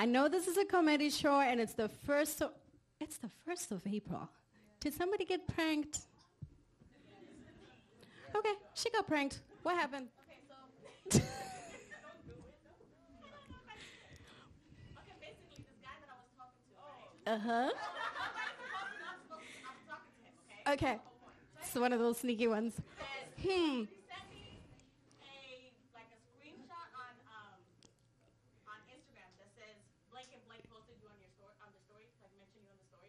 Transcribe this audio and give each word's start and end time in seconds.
I 0.00 0.04
know 0.04 0.28
this 0.28 0.46
is 0.46 0.56
a 0.56 0.64
comedy 0.64 1.10
show 1.10 1.40
and 1.40 1.60
it's 1.60 1.74
the 1.74 1.88
first 1.88 2.40
of, 2.40 2.52
it's 3.00 3.18
the 3.18 3.28
first 3.44 3.72
of 3.72 3.84
April. 3.84 4.28
Did 4.78 4.94
somebody 4.94 5.24
get 5.24 5.44
pranked? 5.48 5.98
Okay, 8.32 8.52
she 8.74 8.90
got 8.90 9.08
pranked. 9.08 9.40
What 9.64 9.74
happened? 9.74 10.06
Uh-huh. 17.26 17.70
Okay. 20.68 20.98
It's 21.60 21.74
one 21.74 21.92
of 21.92 21.98
those 21.98 22.18
sneaky 22.18 22.46
ones. 22.46 22.74
Hmm. 23.44 23.82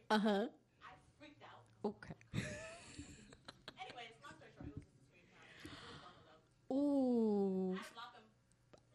Uh 0.10 0.18
huh. 0.18 0.46
I 0.82 0.94
freaked 1.20 1.44
out. 1.44 1.62
Okay. 1.86 2.16
Anyways, 2.34 4.14
long 4.24 4.34
story 4.38 4.52
short, 4.58 4.70
it 4.70 4.76
was 4.76 4.84
just 4.84 4.98
a 4.98 5.06
screenshot. 5.06 6.76
Ooh. 6.76 7.74
I 7.74 7.84
block 7.94 8.14
him. 8.18 8.24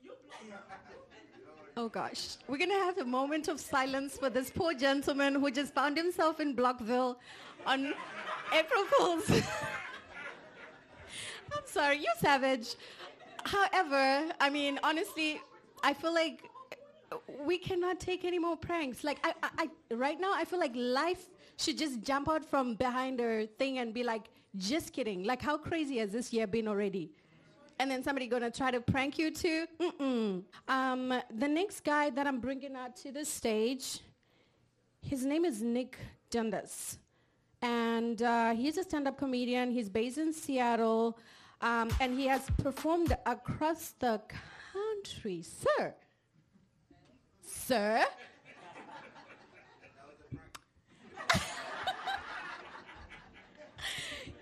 You 0.03 0.11
block 0.27 0.41
him. 0.43 0.99
Oh 1.77 1.89
gosh. 1.89 2.37
We're 2.47 2.59
gonna 2.59 2.75
have 2.75 2.99
a 2.99 3.05
moment 3.05 3.49
of 3.49 3.59
silence 3.59 4.17
for 4.17 4.31
this 4.31 4.49
poor 4.51 4.75
gentleman 4.75 5.35
who 5.35 5.51
just 5.51 5.75
found 5.75 5.97
himself 5.97 6.39
in 6.39 6.55
Blockville 6.55 7.17
on 7.67 7.93
April 8.53 8.85
Fool's. 8.85 9.29
I'm 11.53 11.67
sorry, 11.67 11.99
you're 11.99 12.21
savage. 12.21 12.77
However, 13.45 14.33
I 14.41 14.51
mean, 14.51 14.79
honestly, 14.85 15.41
I 15.83 15.95
feel 15.95 16.15
like 16.15 16.45
we 17.45 17.59
cannot 17.59 18.01
take 18.01 18.25
any 18.25 18.39
more 18.39 18.57
pranks. 18.57 19.05
Like, 19.05 19.19
I, 19.25 19.33
I, 19.43 19.49
I, 19.91 19.95
right 19.95 20.21
now, 20.21 20.33
I 20.35 20.45
feel 20.45 20.59
like 20.59 20.73
life 20.75 21.29
should 21.57 21.79
just 21.79 22.03
jump 22.03 22.29
out 22.29 22.45
from 22.45 22.75
behind 22.75 23.21
her 23.21 23.47
thing 23.47 23.79
and 23.79 23.93
be 23.93 24.03
like, 24.03 24.29
just 24.57 24.93
kidding. 24.93 25.25
Like, 25.25 25.43
how 25.43 25.57
crazy 25.57 25.99
has 25.99 26.11
this 26.11 26.33
year 26.33 26.47
been 26.47 26.69
already? 26.69 27.11
And 27.79 27.91
then 27.91 28.05
somebody 28.05 28.29
gonna 28.29 28.51
try 28.51 28.71
to 28.71 28.81
prank 28.81 29.19
you 29.19 29.31
too? 29.33 29.67
Mm-mm. 29.81 30.45
Um, 30.69 31.21
the 31.31 31.49
next 31.49 31.83
guy 31.83 32.11
that 32.11 32.27
I'm 32.27 32.39
bringing 32.39 32.77
out 32.77 32.97
to 32.99 33.11
the 33.11 33.25
stage, 33.25 34.01
his 35.01 35.25
name 35.25 35.45
is 35.45 35.61
Nic 35.61 35.99
Dundas. 36.31 36.99
And 37.61 38.23
uh, 38.23 38.55
he's 38.55 38.77
a 38.79 38.85
stand-up 38.85 39.19
comedian. 39.19 39.71
He's 39.71 39.89
based 39.89 40.19
in 40.19 40.33
Seattle. 40.33 41.19
Um, 41.61 41.91
and 41.99 42.19
he 42.19 42.27
has 42.27 42.43
performed 42.63 43.17
across 43.27 43.95
the 43.99 44.21
country. 44.73 45.43
Sir, 45.43 45.95
Sir? 47.45 48.05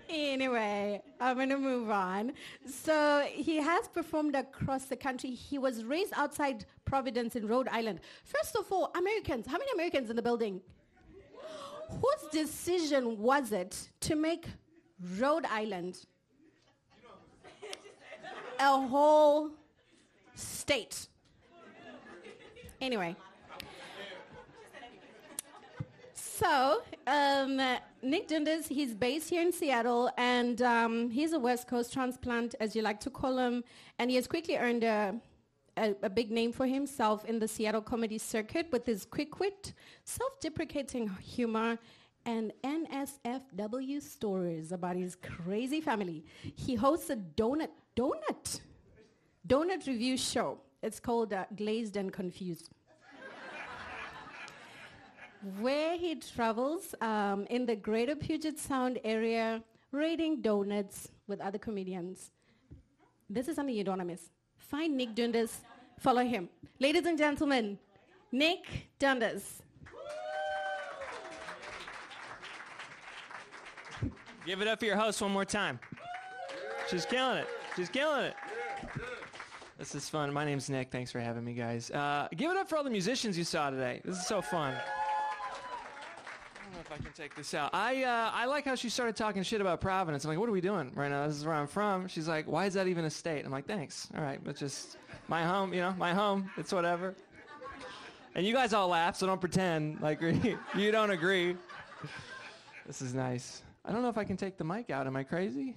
anyway, 0.09 1.01
I'm 1.19 1.35
going 1.35 1.49
to 1.49 1.57
move 1.57 1.89
on. 1.89 2.33
So 2.65 3.25
he 3.31 3.57
has 3.57 3.87
performed 3.87 4.35
across 4.35 4.85
the 4.85 4.95
country. 4.95 5.31
He 5.31 5.57
was 5.57 5.83
raised 5.83 6.13
outside 6.15 6.65
Providence 6.85 7.35
in 7.35 7.47
Rhode 7.47 7.67
Island. 7.69 7.99
First 8.23 8.55
of 8.55 8.71
all, 8.71 8.91
Americans. 8.95 9.47
How 9.47 9.57
many 9.57 9.71
Americans 9.73 10.09
in 10.09 10.15
the 10.15 10.21
building? 10.21 10.61
Whose 11.89 12.31
decision 12.31 13.19
was 13.19 13.51
it 13.51 13.89
to 14.01 14.15
make 14.15 14.47
Rhode 15.19 15.45
Island 15.45 16.05
a 18.59 18.87
whole 18.87 19.51
state? 20.35 21.07
Anyway. 22.83 23.15
So, 26.13 26.81
um, 27.07 27.61
Nic 28.01 28.27
Dundas, 28.27 28.67
he's 28.67 28.93
based 28.93 29.29
here 29.29 29.41
in 29.41 29.53
Seattle, 29.53 30.11
and 30.17 30.61
um, 30.61 31.09
he's 31.09 31.31
a 31.31 31.39
West 31.39 31.65
Coast 31.69 31.93
transplant, 31.93 32.55
as 32.59 32.75
you 32.75 32.81
like 32.81 32.99
to 32.99 33.09
call 33.09 33.37
him, 33.37 33.63
and 33.99 34.09
he 34.09 34.17
has 34.17 34.27
quickly 34.27 34.57
earned 34.57 34.83
a, 34.83 35.15
a, 35.77 35.95
a 36.03 36.09
big 36.09 36.29
name 36.29 36.51
for 36.51 36.65
himself 36.65 37.23
in 37.23 37.39
the 37.39 37.47
Seattle 37.47 37.81
comedy 37.81 38.17
circuit 38.17 38.67
with 38.73 38.85
his 38.85 39.05
quick 39.05 39.39
wit, 39.39 39.73
self-deprecating 40.03 41.07
humor, 41.21 41.79
and 42.25 42.51
NSFW 42.65 44.01
stories 44.01 44.73
about 44.73 44.97
his 44.97 45.15
crazy 45.15 45.79
family. 45.79 46.25
He 46.57 46.75
hosts 46.75 47.09
a 47.09 47.15
donut, 47.15 47.69
donut, 47.95 48.59
donut 49.47 49.87
review 49.87 50.17
show. 50.17 50.59
It's 50.83 50.99
called 50.99 51.33
uh, 51.33 51.45
Glazed 51.55 51.97
and 51.97 52.13
Confused 52.13 52.69
where 55.59 55.97
he 55.97 56.15
travels 56.15 56.95
um, 57.01 57.45
in 57.49 57.65
the 57.65 57.75
greater 57.75 58.15
Puget 58.15 58.57
Sound 58.57 58.99
area, 59.03 59.61
raiding 59.91 60.41
donuts 60.41 61.09
with 61.27 61.41
other 61.41 61.57
comedians. 61.57 62.31
This 63.29 63.47
is 63.47 63.55
something 63.55 63.75
you 63.75 63.83
don't 63.83 63.97
want 63.97 64.09
to 64.09 64.13
miss. 64.13 64.29
Find 64.57 64.95
Nic 64.95 65.15
Dundas, 65.15 65.59
follow 65.99 66.23
him. 66.23 66.49
Ladies 66.79 67.05
and 67.05 67.17
gentlemen, 67.17 67.77
Nic 68.31 68.87
Dundas. 68.99 69.61
Give 74.45 74.61
it 74.61 74.67
up 74.67 74.79
for 74.79 74.85
your 74.85 74.97
host 74.97 75.21
one 75.21 75.31
more 75.31 75.45
time. 75.45 75.79
She's 76.89 77.05
killing 77.05 77.37
it. 77.37 77.47
She's 77.75 77.89
killing 77.89 78.25
it. 78.25 78.35
This 79.77 79.95
is 79.95 80.07
fun. 80.07 80.31
My 80.31 80.45
name's 80.45 80.69
Nick. 80.69 80.91
Thanks 80.91 81.11
for 81.11 81.19
having 81.19 81.43
me, 81.43 81.53
guys. 81.53 81.89
Uh, 81.89 82.27
give 82.35 82.51
it 82.51 82.57
up 82.57 82.69
for 82.69 82.77
all 82.77 82.83
the 82.83 82.89
musicians 82.89 83.37
you 83.37 83.43
saw 83.43 83.69
today. 83.69 84.01
This 84.05 84.17
is 84.17 84.27
so 84.27 84.41
fun. 84.41 84.73
I 84.75 86.63
don't 86.63 86.73
know 86.73 86.79
if 86.79 86.91
I 86.91 86.97
can 86.97 87.11
take 87.13 87.35
this 87.35 87.53
out. 87.55 87.71
I 87.73 88.03
uh, 88.03 88.31
I 88.33 88.45
like 88.45 88.65
how 88.65 88.75
she 88.75 88.89
started 88.89 89.15
talking 89.15 89.41
shit 89.41 89.61
about 89.61 89.81
Providence. 89.81 90.25
I'm 90.25 90.29
like, 90.29 90.39
what 90.39 90.47
are 90.47 90.53
we 90.53 90.61
doing 90.61 90.91
right 90.93 91.09
now? 91.09 91.25
This 91.27 91.37
is 91.37 91.45
where 91.45 91.55
I'm 91.55 91.67
from. 91.67 92.07
She's 92.07 92.27
like, 92.27 92.47
why 92.47 92.67
is 92.67 92.75
that 92.75 92.87
even 92.87 93.05
a 93.05 93.09
state? 93.09 93.45
I'm 93.45 93.51
like, 93.51 93.65
thanks. 93.65 94.09
All 94.15 94.21
right, 94.21 94.39
but 94.43 94.55
just 94.55 94.97
my 95.27 95.43
home. 95.43 95.73
You 95.73 95.81
know, 95.81 95.95
my 95.97 96.13
home. 96.13 96.51
It's 96.57 96.71
whatever. 96.71 97.15
And 98.35 98.45
you 98.45 98.53
guys 98.53 98.73
all 98.73 98.87
laugh, 98.87 99.15
so 99.15 99.25
don't 99.25 99.41
pretend 99.41 100.01
like 100.01 100.21
you 100.75 100.91
don't 100.91 101.11
agree. 101.11 101.57
This 102.85 103.01
is 103.01 103.13
nice. 103.13 103.63
I 103.85 103.91
don't 103.91 104.03
know 104.03 104.09
if 104.09 104.17
I 104.17 104.23
can 104.23 104.37
take 104.37 104.57
the 104.57 104.63
mic 104.63 104.91
out. 104.91 105.07
Am 105.07 105.15
I 105.15 105.23
crazy? 105.23 105.75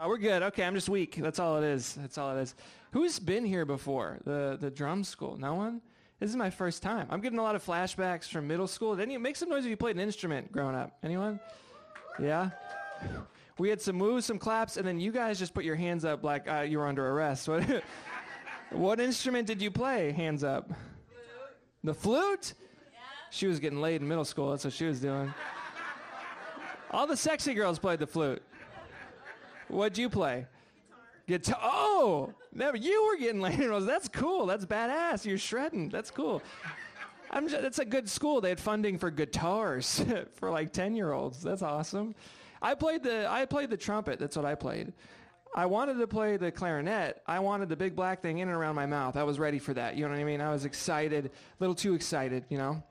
Oh, 0.00 0.08
we're 0.08 0.18
good. 0.18 0.42
Okay, 0.44 0.62
I'm 0.62 0.74
just 0.74 0.88
weak. 0.88 1.16
That's 1.16 1.40
all 1.40 1.60
it 1.60 1.64
is. 1.64 1.94
That's 1.94 2.18
all 2.18 2.36
it 2.36 2.40
is. 2.40 2.54
Who's 2.92 3.18
been 3.18 3.44
here 3.44 3.64
before? 3.64 4.18
The 4.24 4.56
the 4.60 4.70
drum 4.70 5.02
school? 5.02 5.36
No 5.36 5.54
one? 5.54 5.80
This 6.20 6.30
is 6.30 6.36
my 6.36 6.50
first 6.50 6.84
time. 6.84 7.08
I'm 7.10 7.20
getting 7.20 7.38
a 7.40 7.42
lot 7.42 7.56
of 7.56 7.64
flashbacks 7.64 8.28
from 8.28 8.46
middle 8.46 8.68
school. 8.68 8.94
Did 8.94 9.02
any 9.02 9.18
make 9.18 9.34
some 9.34 9.48
noise 9.48 9.64
if 9.64 9.70
you 9.70 9.76
played 9.76 9.96
an 9.96 10.02
instrument 10.02 10.52
growing 10.52 10.76
up? 10.76 10.96
Anyone? 11.02 11.40
Yeah. 12.20 12.50
We 13.58 13.68
had 13.68 13.80
some 13.80 13.96
moves, 13.96 14.26
some 14.26 14.38
claps, 14.38 14.76
and 14.76 14.86
then 14.86 15.00
you 15.00 15.10
guys 15.10 15.36
just 15.38 15.52
put 15.52 15.64
your 15.64 15.74
hands 15.74 16.04
up 16.04 16.22
like 16.22 16.48
uh, 16.48 16.60
you 16.60 16.78
were 16.78 16.86
under 16.86 17.04
arrest. 17.08 17.48
What, 17.48 17.64
what 18.70 19.00
instrument 19.00 19.48
did 19.48 19.60
you 19.60 19.70
play? 19.70 20.12
Hands 20.12 20.42
up. 20.44 20.70
The 21.82 21.94
flute? 21.94 22.54
Yeah. 22.92 22.98
She 23.30 23.48
was 23.48 23.58
getting 23.58 23.80
laid 23.80 24.00
in 24.00 24.06
middle 24.06 24.24
school. 24.24 24.50
That's 24.50 24.64
what 24.64 24.74
she 24.74 24.86
was 24.86 25.00
doing. 25.00 25.32
All 26.92 27.06
the 27.06 27.16
sexy 27.16 27.54
girls 27.54 27.78
played 27.80 27.98
the 27.98 28.06
flute. 28.06 28.42
What'd 29.68 29.98
you 29.98 30.08
play? 30.08 30.46
Guitar. 31.26 31.58
Oh, 31.62 32.32
never. 32.52 32.76
You 32.76 33.06
were 33.06 33.18
getting 33.18 33.40
laid 33.40 33.60
in 33.60 33.86
That's 33.86 34.08
cool. 34.08 34.46
That's 34.46 34.64
badass. 34.64 35.26
You're 35.26 35.38
shredding. 35.38 35.90
That's 35.90 36.10
cool. 36.10 36.42
I'm 37.30 37.48
just, 37.48 37.60
that's 37.60 37.78
a 37.78 37.84
good 37.84 38.08
school. 38.08 38.40
They 38.40 38.48
had 38.48 38.58
funding 38.60 38.98
for 38.98 39.10
guitars 39.10 40.02
for 40.34 40.50
like 40.50 40.72
10 40.72 40.96
year 40.96 41.12
olds. 41.12 41.42
That's 41.42 41.62
awesome. 41.62 42.14
I 42.60 42.74
played 42.74 43.02
the 43.02 43.30
I 43.30 43.44
played 43.44 43.70
the 43.70 43.76
trumpet. 43.76 44.18
That's 44.18 44.36
what 44.36 44.46
I 44.46 44.54
played. 44.54 44.92
I 45.54 45.66
wanted 45.66 45.98
to 45.98 46.06
play 46.06 46.36
the 46.36 46.50
clarinet. 46.50 47.22
I 47.26 47.38
wanted 47.40 47.68
the 47.68 47.76
big 47.76 47.96
black 47.96 48.20
thing 48.20 48.38
in 48.38 48.48
and 48.48 48.56
around 48.56 48.74
my 48.74 48.86
mouth. 48.86 49.16
I 49.16 49.22
was 49.22 49.38
ready 49.38 49.58
for 49.58 49.74
that. 49.74 49.96
You 49.96 50.04
know 50.04 50.10
what 50.10 50.18
I 50.18 50.24
mean? 50.24 50.40
I 50.40 50.50
was 50.50 50.64
excited, 50.64 51.26
a 51.26 51.30
little 51.58 51.74
too 51.74 51.94
excited, 51.94 52.44
you 52.48 52.58
know? 52.58 52.82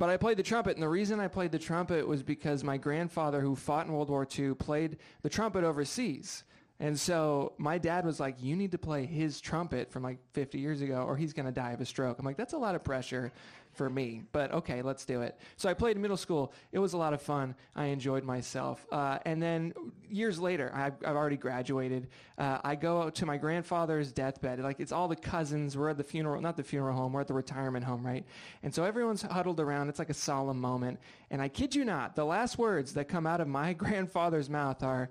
But 0.00 0.08
I 0.08 0.16
played 0.16 0.38
the 0.38 0.42
trumpet, 0.42 0.78
and 0.78 0.82
the 0.82 0.88
reason 0.88 1.20
I 1.20 1.28
played 1.28 1.52
the 1.52 1.58
trumpet 1.58 2.08
was 2.08 2.22
because 2.22 2.64
my 2.64 2.78
grandfather, 2.78 3.42
who 3.42 3.54
fought 3.54 3.86
in 3.86 3.92
World 3.92 4.08
War 4.08 4.26
II, 4.26 4.54
played 4.54 4.96
the 5.20 5.28
trumpet 5.28 5.62
overseas. 5.62 6.42
And 6.80 6.98
so 6.98 7.52
my 7.58 7.76
dad 7.76 8.04
was 8.06 8.18
like, 8.18 8.42
You 8.42 8.56
need 8.56 8.72
to 8.72 8.78
play 8.78 9.06
his 9.06 9.40
trumpet 9.40 9.92
from 9.92 10.02
like 10.02 10.18
50 10.32 10.58
years 10.58 10.80
ago, 10.80 11.04
or 11.06 11.16
he's 11.16 11.34
going 11.34 11.46
to 11.46 11.52
die 11.52 11.72
of 11.72 11.80
a 11.80 11.86
stroke. 11.86 12.18
I'm 12.18 12.24
like, 12.24 12.38
That's 12.38 12.54
a 12.54 12.58
lot 12.58 12.74
of 12.74 12.82
pressure 12.82 13.32
for 13.72 13.88
me, 13.88 14.22
but 14.32 14.52
okay, 14.52 14.82
let's 14.82 15.04
do 15.04 15.22
it. 15.22 15.38
So 15.56 15.68
I 15.68 15.74
played 15.74 15.96
in 15.96 16.02
middle 16.02 16.16
school. 16.16 16.52
It 16.72 16.78
was 16.78 16.92
a 16.92 16.96
lot 16.96 17.12
of 17.12 17.22
fun. 17.22 17.54
I 17.76 17.86
enjoyed 17.86 18.24
myself. 18.24 18.84
Uh, 18.90 19.18
and 19.24 19.40
then 19.40 19.72
years 20.08 20.38
later, 20.38 20.72
I've, 20.74 20.94
I've 21.04 21.16
already 21.16 21.36
graduated. 21.36 22.08
Uh, 22.36 22.58
I 22.64 22.74
go 22.74 23.10
to 23.10 23.26
my 23.26 23.36
grandfather's 23.36 24.10
deathbed. 24.10 24.58
Like 24.60 24.80
it's 24.80 24.92
all 24.92 25.06
the 25.06 25.16
cousins. 25.16 25.76
We're 25.76 25.90
at 25.90 25.98
the 25.98 26.04
funeral, 26.04 26.40
not 26.40 26.56
the 26.56 26.64
funeral 26.64 26.96
home. 26.96 27.12
We're 27.12 27.20
at 27.20 27.28
the 27.28 27.34
retirement 27.34 27.84
home, 27.84 28.04
right? 28.04 28.24
And 28.62 28.74
so 28.74 28.84
everyone's 28.84 29.22
huddled 29.22 29.60
around. 29.60 29.88
It's 29.88 29.98
like 29.98 30.10
a 30.10 30.14
solemn 30.14 30.60
moment. 30.60 30.98
And 31.30 31.40
I 31.40 31.48
kid 31.48 31.74
you 31.74 31.84
not, 31.84 32.16
the 32.16 32.24
last 32.24 32.58
words 32.58 32.94
that 32.94 33.06
come 33.08 33.26
out 33.26 33.40
of 33.40 33.48
my 33.48 33.72
grandfather's 33.74 34.50
mouth 34.50 34.82
are, 34.82 35.10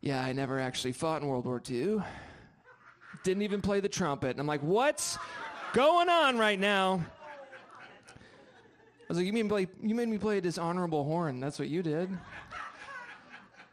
"Yeah, 0.00 0.22
I 0.22 0.32
never 0.32 0.58
actually 0.58 0.92
fought 0.92 1.22
in 1.22 1.28
World 1.28 1.46
War 1.46 1.62
II. 1.68 2.02
Didn't 3.24 3.42
even 3.42 3.60
play 3.60 3.80
the 3.80 3.88
trumpet." 3.88 4.30
And 4.30 4.40
I'm 4.40 4.46
like, 4.46 4.62
"What's 4.62 5.18
going 5.72 6.08
on 6.08 6.38
right 6.38 6.58
now?" 6.58 7.04
I 9.08 9.12
was 9.12 9.16
like, 9.16 9.26
you 9.26 9.32
mean 9.32 9.48
play, 9.48 9.66
you 9.82 9.94
made 9.94 10.08
me 10.08 10.18
play 10.18 10.36
a 10.36 10.40
dishonorable 10.42 11.02
horn. 11.02 11.40
That's 11.40 11.58
what 11.58 11.68
you 11.68 11.82
did. 11.82 12.10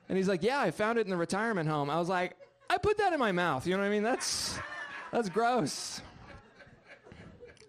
And 0.08 0.18
he's 0.18 0.30
like, 0.30 0.44
yeah, 0.44 0.62
I 0.62 0.72
found 0.72 0.98
it 0.98 1.02
in 1.02 1.10
the 1.10 1.18
retirement 1.18 1.68
home. 1.68 1.90
I 1.90 2.00
was 2.00 2.08
like, 2.08 2.38
I 2.70 2.78
put 2.78 2.98
that 3.00 3.12
in 3.12 3.20
my 3.20 3.34
mouth. 3.34 3.68
You 3.68 3.74
know 3.74 3.82
what 3.82 3.88
I 3.88 3.90
mean? 3.90 4.04
That's 4.04 4.58
that's 5.12 5.28
gross. 5.30 6.02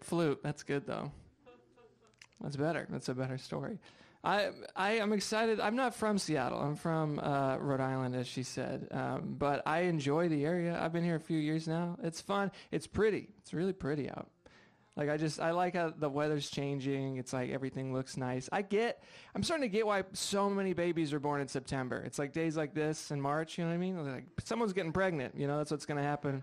Flute. 0.03 0.41
That's 0.45 0.63
good 0.63 0.87
though. 0.87 1.11
That's 2.41 2.57
better. 2.57 2.87
That's 2.89 3.09
a 3.09 3.15
better 3.15 3.39
story. 3.39 3.79
I 4.27 4.51
I 4.75 4.93
am 4.95 5.13
excited. 5.13 5.61
I'm 5.61 5.77
not 5.77 5.95
from 5.95 6.19
Seattle. 6.19 6.59
I'm 6.59 6.75
from 6.75 7.21
uh, 7.21 7.59
Rhode 7.59 7.81
Island, 7.81 8.17
as 8.17 8.27
she 8.27 8.43
said. 8.43 8.89
Um, 8.91 9.37
but 9.39 9.63
I 9.67 9.83
enjoy 9.83 10.29
the 10.29 10.45
area. 10.45 10.77
I've 10.81 10.93
been 10.93 11.05
here 11.05 11.15
a 11.15 11.21
few 11.21 11.39
years 11.39 11.69
now. 11.69 11.97
It's 12.03 12.21
fun. 12.21 12.51
It's 12.73 12.89
pretty. 12.89 13.29
It's 13.39 13.55
really 13.55 13.73
pretty 13.73 14.11
out. 14.11 14.29
Like 14.97 15.11
I 15.11 15.17
just 15.17 15.39
I 15.39 15.53
like 15.53 15.77
how 15.77 15.93
the 15.97 16.09
weather's 16.09 16.51
changing. 16.51 17.19
It's 17.19 17.33
like 17.33 17.51
everything 17.51 17.93
looks 17.93 18.17
nice. 18.17 18.49
I 18.51 18.63
get 18.63 19.05
I'm 19.35 19.43
starting 19.45 19.69
to 19.69 19.73
get 19.73 19.87
why 19.87 20.03
so 20.13 20.51
many 20.51 20.73
babies 20.73 21.13
are 21.13 21.21
born 21.21 21.41
in 21.41 21.49
September. 21.49 22.03
It's 22.05 22.19
like 22.19 22.33
days 22.33 22.57
like 22.57 22.75
this 22.75 23.11
in 23.11 23.21
March, 23.21 23.59
you 23.59 23.65
know 23.65 23.71
what 23.71 23.75
I 23.75 23.79
mean? 23.79 24.13
Like 24.13 24.25
someone's 24.43 24.73
getting 24.73 24.93
pregnant, 24.93 25.35
you 25.37 25.47
know, 25.47 25.59
that's 25.59 25.71
what's 25.71 25.87
going 25.87 25.99
to 25.99 26.03
happen. 26.03 26.43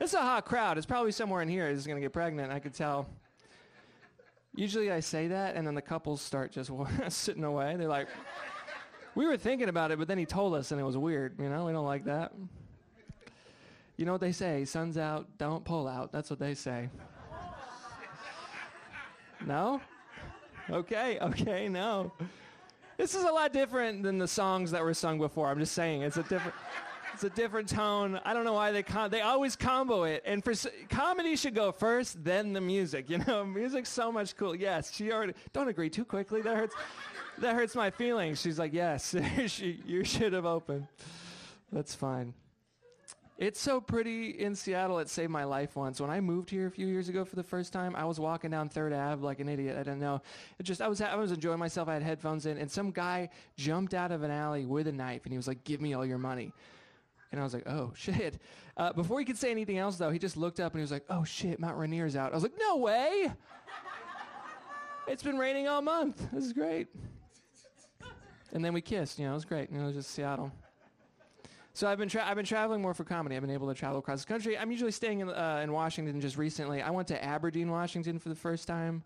It's 0.00 0.14
a 0.14 0.20
hot 0.20 0.44
crowd. 0.44 0.76
It's 0.76 0.86
probably 0.86 1.12
somewhere 1.12 1.42
in 1.42 1.48
here 1.48 1.68
is 1.68 1.86
going 1.86 1.96
to 1.96 2.02
get 2.02 2.12
pregnant. 2.12 2.52
I 2.52 2.58
could 2.58 2.74
tell. 2.74 3.08
Usually 4.56 4.90
I 4.90 5.00
say 5.00 5.28
that 5.28 5.54
and 5.54 5.66
then 5.66 5.74
the 5.74 5.82
couples 5.82 6.20
start 6.20 6.50
just 6.50 6.72
sitting 7.08 7.44
away. 7.44 7.76
They're 7.76 7.88
like 7.88 8.08
we 9.14 9.26
were 9.26 9.36
thinking 9.36 9.68
about 9.68 9.90
it, 9.90 9.98
but 9.98 10.08
then 10.08 10.18
he 10.18 10.26
told 10.26 10.54
us 10.54 10.72
and 10.72 10.80
it 10.80 10.84
was 10.84 10.96
weird, 10.96 11.38
you 11.38 11.48
know? 11.48 11.64
We 11.66 11.72
don't 11.72 11.86
like 11.86 12.04
that. 12.04 12.32
You 13.96 14.04
know 14.04 14.12
what 14.12 14.20
they 14.20 14.32
say? 14.32 14.66
Sun's 14.66 14.98
out, 14.98 15.26
don't 15.38 15.64
pull 15.64 15.88
out. 15.88 16.12
That's 16.12 16.28
what 16.28 16.38
they 16.38 16.54
say. 16.54 16.90
No? 19.44 19.80
Okay, 20.68 21.18
okay, 21.20 21.68
no. 21.68 22.12
This 22.98 23.14
is 23.14 23.24
a 23.24 23.30
lot 23.30 23.52
different 23.52 24.02
than 24.02 24.18
the 24.18 24.28
songs 24.28 24.70
that 24.72 24.82
were 24.82 24.94
sung 24.94 25.18
before. 25.18 25.48
I'm 25.48 25.58
just 25.58 25.74
saying, 25.74 26.02
it's 26.02 26.16
a 26.16 26.22
different 26.22 26.54
it's 27.16 27.24
a 27.24 27.30
different 27.30 27.66
tone. 27.66 28.20
I 28.26 28.34
don't 28.34 28.44
know 28.44 28.52
why 28.52 28.72
they 28.72 28.82
com- 28.82 29.08
they 29.08 29.22
always 29.22 29.56
combo 29.56 30.04
it. 30.04 30.22
And 30.26 30.44
for 30.44 30.52
comedy 30.90 31.34
should 31.34 31.54
go 31.54 31.72
first, 31.72 32.22
then 32.22 32.52
the 32.52 32.60
music. 32.60 33.08
You 33.08 33.16
know, 33.26 33.42
music's 33.62 33.88
so 33.88 34.12
much 34.12 34.36
cool. 34.36 34.54
Yes, 34.54 34.92
she 34.94 35.10
already 35.10 35.32
don't 35.54 35.68
agree 35.68 35.88
too 35.88 36.04
quickly. 36.04 36.42
That 36.42 36.54
hurts. 36.54 36.74
That 37.38 37.54
hurts 37.54 37.74
my 37.74 37.90
feelings. 37.90 38.38
She's 38.38 38.58
like, 38.58 38.74
yes, 38.74 39.14
you 39.86 40.04
should 40.04 40.34
have 40.34 40.44
opened. 40.44 40.88
That's 41.72 41.94
fine. 41.94 42.34
It's 43.38 43.60
so 43.62 43.80
pretty 43.80 44.38
in 44.38 44.54
Seattle. 44.54 44.98
It 44.98 45.08
saved 45.08 45.30
my 45.30 45.44
life 45.44 45.74
once. 45.74 45.98
When 45.98 46.10
I 46.10 46.20
moved 46.20 46.50
here 46.50 46.66
a 46.66 46.70
few 46.70 46.86
years 46.86 47.08
ago 47.08 47.24
for 47.24 47.36
the 47.36 47.42
first 47.42 47.72
time, 47.72 47.96
I 47.96 48.04
was 48.04 48.20
walking 48.20 48.50
down 48.50 48.68
Third 48.68 48.92
Ave 48.92 49.24
like 49.24 49.40
an 49.40 49.48
idiot. 49.48 49.76
I 49.76 49.84
didn't 49.84 50.00
know. 50.00 50.20
It 50.58 50.64
just 50.64 50.82
I 50.82 50.88
was 50.88 51.00
I 51.00 51.14
was 51.14 51.32
enjoying 51.32 51.58
myself. 51.58 51.88
I 51.88 51.94
had 51.94 52.02
headphones 52.02 52.44
in, 52.44 52.58
and 52.58 52.70
some 52.70 52.90
guy 52.90 53.30
jumped 53.56 53.94
out 53.94 54.12
of 54.12 54.22
an 54.22 54.30
alley 54.30 54.66
with 54.66 54.86
a 54.86 54.92
knife, 54.92 55.24
and 55.24 55.32
he 55.32 55.38
was 55.38 55.48
like, 55.48 55.64
"Give 55.64 55.80
me 55.80 55.94
all 55.94 56.04
your 56.04 56.18
money." 56.18 56.52
And 57.32 57.40
I 57.40 57.44
was 57.44 57.54
like, 57.54 57.66
"Oh 57.66 57.92
shit!" 57.96 58.40
Uh, 58.76 58.92
before 58.92 59.18
he 59.18 59.24
could 59.24 59.38
say 59.38 59.50
anything 59.50 59.78
else, 59.78 59.96
though, 59.96 60.10
he 60.10 60.18
just 60.18 60.36
looked 60.36 60.60
up 60.60 60.72
and 60.72 60.80
he 60.80 60.82
was 60.82 60.92
like, 60.92 61.04
"Oh 61.10 61.24
shit, 61.24 61.58
Mount 61.60 61.76
Rainier's 61.76 62.16
out." 62.16 62.32
I 62.32 62.34
was 62.34 62.42
like, 62.42 62.58
"No 62.58 62.76
way!" 62.76 63.32
it's 65.08 65.22
been 65.22 65.38
raining 65.38 65.68
all 65.68 65.82
month. 65.82 66.28
This 66.32 66.44
is 66.44 66.52
great. 66.52 66.88
And 68.52 68.64
then 68.64 68.72
we 68.72 68.80
kissed. 68.80 69.18
You 69.18 69.26
know, 69.26 69.32
it 69.32 69.34
was 69.34 69.44
great. 69.44 69.70
You 69.70 69.78
know, 69.78 69.84
it 69.84 69.88
was 69.88 69.96
just 69.96 70.10
Seattle. 70.10 70.50
So 71.74 71.86
I've 71.86 71.98
been 71.98 72.08
tra- 72.08 72.24
I've 72.24 72.36
been 72.36 72.46
traveling 72.46 72.80
more 72.80 72.94
for 72.94 73.04
comedy. 73.04 73.36
I've 73.36 73.42
been 73.42 73.50
able 73.50 73.68
to 73.68 73.74
travel 73.74 73.98
across 73.98 74.22
the 74.22 74.26
country. 74.26 74.56
I'm 74.56 74.70
usually 74.70 74.92
staying 74.92 75.20
in 75.20 75.28
uh, 75.28 75.60
in 75.62 75.72
Washington. 75.72 76.18
Just 76.20 76.38
recently, 76.38 76.80
I 76.80 76.90
went 76.90 77.06
to 77.08 77.22
Aberdeen, 77.22 77.70
Washington, 77.70 78.18
for 78.18 78.30
the 78.30 78.34
first 78.34 78.66
time. 78.66 79.04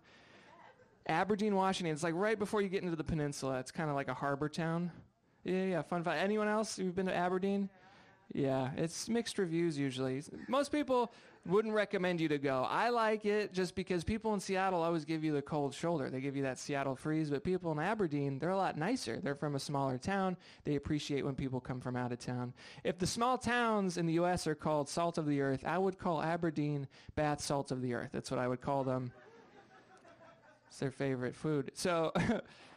Aberdeen, 1.07 1.55
Washington. 1.55 1.93
It's 1.93 2.03
like 2.03 2.13
right 2.15 2.39
before 2.39 2.61
you 2.61 2.69
get 2.69 2.83
into 2.83 2.95
the 2.95 3.03
peninsula. 3.03 3.59
It's 3.59 3.71
kind 3.71 3.89
of 3.89 3.95
like 3.97 4.07
a 4.07 4.13
harbor 4.13 4.47
town. 4.47 4.89
Yeah, 5.43 5.65
yeah, 5.65 5.81
fun 5.81 6.03
fact. 6.03 6.23
Anyone 6.23 6.47
else 6.47 6.77
who've 6.77 6.95
been 6.95 7.07
to 7.07 7.15
Aberdeen? 7.15 7.69
Yeah, 8.33 8.71
it's 8.77 9.09
mixed 9.09 9.37
reviews 9.37 9.77
usually. 9.77 10.23
Most 10.47 10.71
people 10.71 11.11
wouldn't 11.45 11.73
recommend 11.73 12.21
you 12.21 12.27
to 12.29 12.37
go. 12.37 12.65
I 12.69 12.89
like 12.89 13.25
it 13.25 13.51
just 13.51 13.75
because 13.75 14.03
people 14.03 14.33
in 14.33 14.39
Seattle 14.39 14.81
always 14.83 15.05
give 15.05 15.23
you 15.23 15.33
the 15.33 15.41
cold 15.41 15.73
shoulder. 15.73 16.09
They 16.09 16.21
give 16.21 16.35
you 16.35 16.43
that 16.43 16.59
Seattle 16.59 16.95
freeze, 16.95 17.29
but 17.29 17.43
people 17.43 17.71
in 17.71 17.79
Aberdeen, 17.79 18.39
they're 18.39 18.51
a 18.51 18.57
lot 18.57 18.77
nicer. 18.77 19.19
They're 19.21 19.35
from 19.35 19.55
a 19.55 19.59
smaller 19.59 19.97
town. 19.97 20.37
They 20.63 20.75
appreciate 20.75 21.25
when 21.25 21.35
people 21.35 21.59
come 21.59 21.81
from 21.81 21.95
out 21.95 22.11
of 22.11 22.19
town. 22.19 22.53
If 22.83 22.99
the 22.99 23.07
small 23.07 23.37
towns 23.37 23.97
in 23.97 24.05
the 24.05 24.13
US 24.13 24.47
are 24.47 24.55
called 24.55 24.87
salt 24.87 25.17
of 25.17 25.25
the 25.25 25.41
earth, 25.41 25.65
I 25.65 25.77
would 25.77 25.97
call 25.97 26.21
Aberdeen 26.21 26.87
bath 27.15 27.41
salt 27.41 27.71
of 27.71 27.81
the 27.81 27.93
earth. 27.95 28.09
That's 28.13 28.31
what 28.31 28.39
I 28.39 28.47
would 28.47 28.61
call 28.61 28.83
them. 28.83 29.11
It's 30.67 30.79
their 30.79 30.91
favorite 30.91 31.35
food. 31.35 31.71
So 31.73 32.13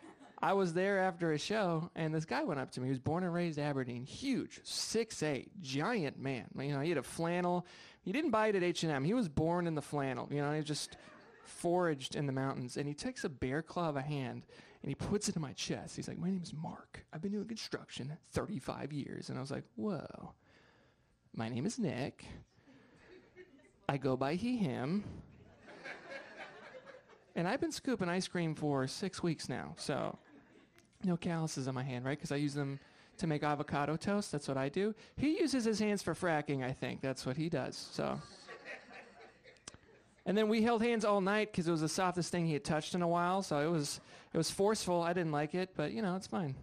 I 0.44 0.52
was 0.52 0.74
there 0.74 0.98
after 0.98 1.32
a 1.32 1.38
show, 1.38 1.90
and 1.94 2.14
this 2.14 2.26
guy 2.26 2.44
went 2.44 2.60
up 2.60 2.70
to 2.72 2.80
me. 2.82 2.88
He 2.88 2.90
was 2.90 2.98
born 2.98 3.24
and 3.24 3.32
raised 3.32 3.58
Aberdeen, 3.58 4.04
huge, 4.04 4.60
six 4.62 5.22
eight, 5.22 5.50
giant 5.62 6.18
man. 6.18 6.44
You 6.60 6.74
know, 6.74 6.80
he 6.80 6.90
had 6.90 6.98
a 6.98 7.02
flannel. 7.02 7.66
He 8.02 8.12
didn't 8.12 8.30
buy 8.30 8.48
it 8.48 8.54
at 8.54 8.62
H 8.62 8.82
and 8.82 8.92
M. 8.92 9.04
He 9.04 9.14
was 9.14 9.26
born 9.26 9.66
in 9.66 9.74
the 9.74 9.80
flannel. 9.80 10.28
You 10.30 10.42
know, 10.42 10.52
he 10.52 10.60
just 10.60 10.98
foraged 11.44 12.14
in 12.14 12.26
the 12.26 12.32
mountains. 12.32 12.76
And 12.76 12.86
he 12.86 12.92
takes 12.92 13.24
a 13.24 13.30
bear 13.30 13.62
claw 13.62 13.88
of 13.88 13.96
a 13.96 14.02
hand 14.02 14.42
and 14.82 14.90
he 14.90 14.94
puts 14.94 15.30
it 15.30 15.36
in 15.36 15.40
my 15.40 15.54
chest. 15.54 15.96
He's 15.96 16.08
like, 16.08 16.18
"My 16.18 16.28
name 16.28 16.42
is 16.42 16.52
Mark. 16.52 17.06
I've 17.10 17.22
been 17.22 17.32
doing 17.32 17.48
construction 17.48 18.14
35 18.32 18.92
years." 18.92 19.30
And 19.30 19.38
I 19.38 19.40
was 19.40 19.50
like, 19.50 19.64
"Whoa." 19.76 20.34
My 21.34 21.48
name 21.48 21.64
is 21.64 21.78
Nick. 21.78 22.26
I 23.88 23.96
go 23.96 24.14
by 24.14 24.34
he 24.34 24.58
him. 24.58 25.04
And 27.34 27.48
I've 27.48 27.62
been 27.62 27.72
scooping 27.72 28.10
ice 28.10 28.28
cream 28.28 28.54
for 28.54 28.86
six 28.86 29.22
weeks 29.22 29.48
now, 29.48 29.74
so 29.78 30.18
no 31.04 31.16
calluses 31.16 31.68
on 31.68 31.74
my 31.74 31.82
hand, 31.82 32.04
right? 32.04 32.16
Because 32.16 32.32
I 32.32 32.36
use 32.36 32.54
them 32.54 32.78
to 33.18 33.26
make 33.26 33.42
avocado 33.42 33.96
toast. 33.96 34.32
That's 34.32 34.48
what 34.48 34.56
I 34.56 34.68
do. 34.68 34.94
He 35.16 35.38
uses 35.38 35.64
his 35.64 35.78
hands 35.78 36.02
for 36.02 36.14
fracking, 36.14 36.64
I 36.64 36.72
think. 36.72 37.00
That's 37.00 37.24
what 37.24 37.36
he 37.36 37.48
does. 37.48 37.88
So. 37.92 38.20
And 40.26 40.36
then 40.36 40.48
we 40.48 40.62
held 40.62 40.82
hands 40.82 41.04
all 41.04 41.20
night 41.20 41.52
because 41.52 41.68
it 41.68 41.70
was 41.70 41.82
the 41.82 41.88
softest 41.88 42.32
thing 42.32 42.46
he 42.46 42.54
had 42.54 42.64
touched 42.64 42.94
in 42.94 43.02
a 43.02 43.08
while. 43.08 43.42
So 43.42 43.58
it 43.58 43.70
was 43.70 44.00
it 44.32 44.38
was 44.38 44.50
forceful. 44.50 45.02
I 45.02 45.12
didn't 45.12 45.32
like 45.32 45.54
it, 45.54 45.70
but 45.76 45.92
you 45.92 46.00
know 46.00 46.16
it's 46.16 46.26
fine. 46.26 46.54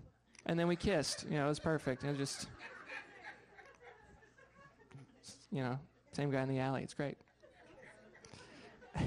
And 0.47 0.57
then 0.57 0.67
we 0.67 0.75
kissed. 0.75 1.25
You 1.29 1.37
know 1.37 1.45
it 1.45 1.49
was 1.49 1.59
perfect. 1.59 2.03
It 2.03 2.09
was 2.09 2.17
just 2.17 2.47
you 5.51 5.61
know 5.61 5.77
same 6.13 6.31
guy 6.31 6.41
in 6.41 6.49
the 6.49 6.57
alley. 6.59 6.81
It's 6.81 6.95
great. 6.95 7.17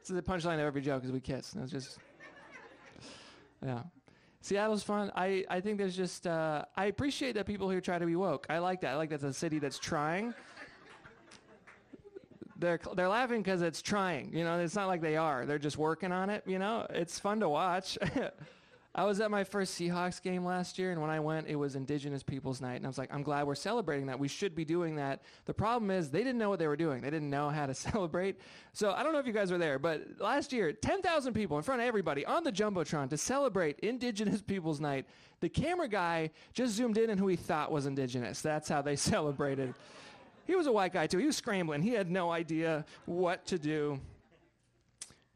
it's 0.00 0.08
the 0.08 0.20
punchline 0.20 0.54
of 0.54 0.60
every 0.60 0.82
joke 0.82 1.02
is 1.04 1.10
we 1.10 1.20
kiss. 1.20 1.54
And 1.54 1.60
it 1.60 1.64
was 1.64 1.72
just 1.72 1.98
yeah. 3.64 3.82
Seattle's 4.46 4.84
fun. 4.84 5.10
I, 5.16 5.44
I 5.50 5.60
think 5.60 5.76
there's 5.76 5.96
just 5.96 6.24
uh, 6.24 6.64
I 6.76 6.84
appreciate 6.84 7.34
that 7.34 7.46
people 7.46 7.68
here 7.68 7.80
try 7.80 7.98
to 7.98 8.06
be 8.06 8.14
woke. 8.14 8.46
I 8.48 8.58
like 8.58 8.80
that. 8.82 8.92
I 8.92 8.96
like 8.96 9.10
that's 9.10 9.24
a 9.24 9.32
city 9.32 9.58
that's 9.58 9.76
trying. 9.76 10.34
They're 12.56 12.78
they're 12.94 13.08
laughing 13.08 13.42
because 13.42 13.60
it's 13.60 13.82
trying. 13.82 14.32
You 14.32 14.44
know, 14.44 14.60
it's 14.60 14.76
not 14.76 14.86
like 14.86 15.00
they 15.00 15.16
are. 15.16 15.46
They're 15.46 15.58
just 15.58 15.78
working 15.78 16.12
on 16.12 16.30
it. 16.30 16.44
You 16.46 16.60
know, 16.60 16.86
it's 16.90 17.18
fun 17.18 17.40
to 17.40 17.48
watch. 17.48 17.98
I 18.96 19.04
was 19.04 19.20
at 19.20 19.30
my 19.30 19.44
first 19.44 19.78
Seahawks 19.78 20.22
game 20.22 20.42
last 20.42 20.78
year, 20.78 20.90
and 20.90 21.02
when 21.02 21.10
I 21.10 21.20
went, 21.20 21.48
it 21.48 21.56
was 21.56 21.76
Indigenous 21.76 22.22
Peoples 22.22 22.62
Night, 22.62 22.76
and 22.76 22.86
I 22.86 22.88
was 22.88 22.96
like, 22.96 23.12
I'm 23.12 23.22
glad 23.22 23.46
we're 23.46 23.54
celebrating 23.54 24.06
that. 24.06 24.18
We 24.18 24.26
should 24.26 24.54
be 24.54 24.64
doing 24.64 24.96
that. 24.96 25.20
The 25.44 25.52
problem 25.52 25.90
is 25.90 26.10
they 26.10 26.20
didn't 26.20 26.38
know 26.38 26.48
what 26.48 26.58
they 26.58 26.66
were 26.66 26.78
doing. 26.78 27.02
They 27.02 27.10
didn't 27.10 27.28
know 27.28 27.50
how 27.50 27.66
to 27.66 27.74
celebrate. 27.74 28.40
So 28.72 28.92
I 28.92 29.02
don't 29.02 29.12
know 29.12 29.18
if 29.18 29.26
you 29.26 29.34
guys 29.34 29.52
were 29.52 29.58
there, 29.58 29.78
but 29.78 30.02
last 30.18 30.50
year, 30.50 30.72
10,000 30.72 31.34
people 31.34 31.58
in 31.58 31.62
front 31.62 31.82
of 31.82 31.86
everybody 31.86 32.24
on 32.24 32.42
the 32.42 32.50
jumbotron 32.50 33.10
to 33.10 33.18
celebrate 33.18 33.78
Indigenous 33.80 34.40
Peoples 34.46 34.80
Night. 34.80 35.04
The 35.40 35.50
camera 35.50 35.88
guy 35.88 36.30
just 36.54 36.72
zoomed 36.72 36.96
in 36.96 37.10
on 37.10 37.18
who 37.18 37.26
he 37.26 37.36
thought 37.36 37.70
was 37.70 37.84
Indigenous. 37.84 38.40
That's 38.40 38.66
how 38.66 38.80
they 38.80 38.96
celebrated. 39.14 39.74
He 40.46 40.56
was 40.56 40.68
a 40.68 40.72
white 40.72 40.94
guy 40.94 41.06
too. 41.06 41.18
He 41.18 41.26
was 41.26 41.36
scrambling. 41.36 41.82
He 41.82 41.90
had 41.90 42.10
no 42.10 42.30
idea 42.30 42.86
what 43.04 43.44
to 43.48 43.58
do. 43.58 44.00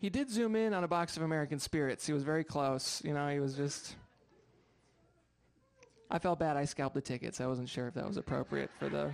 He 0.00 0.09
did 0.09 0.30
zoom 0.30 0.57
in 0.57 0.73
on 0.73 0.83
a 0.83 0.88
box 0.88 1.19
of 1.19 1.23
American 1.23 1.59
Spirits. 1.59 2.07
He 2.07 2.14
was 2.14 2.23
very 2.23 2.42
close. 2.42 3.02
You 3.04 3.12
know, 3.12 3.28
he 3.28 3.38
was 3.38 3.54
just. 3.54 3.97
I 6.11 6.19
felt 6.19 6.38
bad. 6.38 6.57
I 6.57 6.64
scalped 6.64 6.95
the 6.95 7.02
tickets. 7.02 7.38
I 7.38 7.47
wasn't 7.47 7.69
sure 7.69 7.87
if 7.87 7.95
that 7.95 8.09
was 8.09 8.16
appropriate 8.16 8.71
for 8.78 8.88
the. 8.88 9.12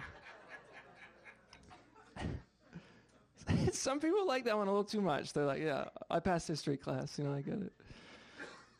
Some 3.72 3.98
people 3.98 4.24
like 4.28 4.44
that 4.44 4.56
one 4.56 4.68
a 4.68 4.70
little 4.70 4.84
too 4.84 5.00
much. 5.00 5.32
They're 5.32 5.44
like, 5.44 5.60
yeah, 5.60 5.86
I 6.08 6.20
passed 6.20 6.46
history 6.46 6.76
class. 6.76 7.18
You 7.18 7.24
know, 7.24 7.34
I 7.34 7.40
get 7.40 7.54
it. 7.54 7.72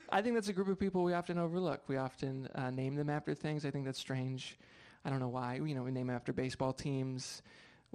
I 0.08 0.22
think 0.22 0.36
that's 0.36 0.48
a 0.48 0.52
group 0.52 0.68
of 0.68 0.78
people 0.78 1.02
we 1.02 1.12
often 1.12 1.38
overlook. 1.38 1.82
We 1.88 1.96
often 1.96 2.48
uh, 2.54 2.70
name 2.70 2.94
them 2.94 3.10
after 3.10 3.34
things. 3.34 3.66
I 3.66 3.72
think 3.72 3.84
that's 3.84 3.98
strange. 3.98 4.56
I 5.04 5.10
don't 5.10 5.18
know 5.18 5.28
why. 5.28 5.56
You 5.56 5.74
know, 5.74 5.82
we 5.82 5.90
name 5.90 6.10
after 6.10 6.32
baseball 6.32 6.72
teams. 6.72 7.42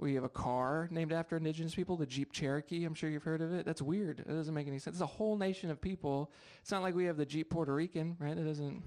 We 0.02 0.14
have 0.14 0.24
a 0.24 0.28
car 0.28 0.88
named 0.90 1.12
after 1.12 1.36
indigenous 1.36 1.76
people, 1.76 1.96
the 1.96 2.06
Jeep 2.06 2.32
Cherokee. 2.32 2.84
I'm 2.84 2.92
sure 2.94 3.08
you've 3.08 3.22
heard 3.22 3.40
of 3.40 3.54
it. 3.54 3.64
That's 3.64 3.80
weird. 3.80 4.18
It 4.18 4.26
doesn't 4.26 4.52
make 4.52 4.66
any 4.66 4.80
sense. 4.80 4.96
It's 4.96 5.00
a 5.00 5.06
whole 5.06 5.36
nation 5.36 5.70
of 5.70 5.80
people. 5.80 6.32
It's 6.60 6.72
not 6.72 6.82
like 6.82 6.96
we 6.96 7.04
have 7.04 7.16
the 7.16 7.24
Jeep 7.24 7.50
Puerto 7.50 7.72
Rican, 7.72 8.16
right? 8.18 8.36
It 8.36 8.44
doesn't. 8.44 8.82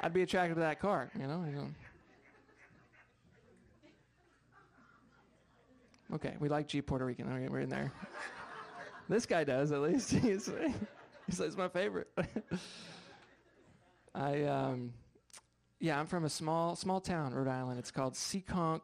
I'd 0.00 0.12
be 0.12 0.22
attracted 0.22 0.54
to 0.54 0.60
that 0.60 0.78
car, 0.78 1.10
you 1.18 1.26
know? 1.26 1.44
Okay, 6.14 6.36
we 6.38 6.48
like 6.48 6.68
Jeep 6.68 6.86
Puerto 6.86 7.04
Rican. 7.04 7.28
We're 7.50 7.58
in 7.58 7.68
there. 7.68 7.92
This 9.08 9.26
guy 9.26 9.42
does 9.42 9.72
at 9.72 9.80
least. 9.80 10.10
he's, 10.12 10.46
he's, 11.26 11.38
he's 11.38 11.56
my 11.56 11.68
favorite. 11.68 12.08
I 14.14 14.44
um, 14.44 14.92
yeah, 15.80 15.98
I'm 15.98 16.06
from 16.06 16.24
a 16.24 16.30
small 16.30 16.76
small 16.76 17.00
town, 17.00 17.34
Rhode 17.34 17.48
Island. 17.48 17.78
It's 17.78 17.90
called 17.90 18.14
Seekonk, 18.14 18.82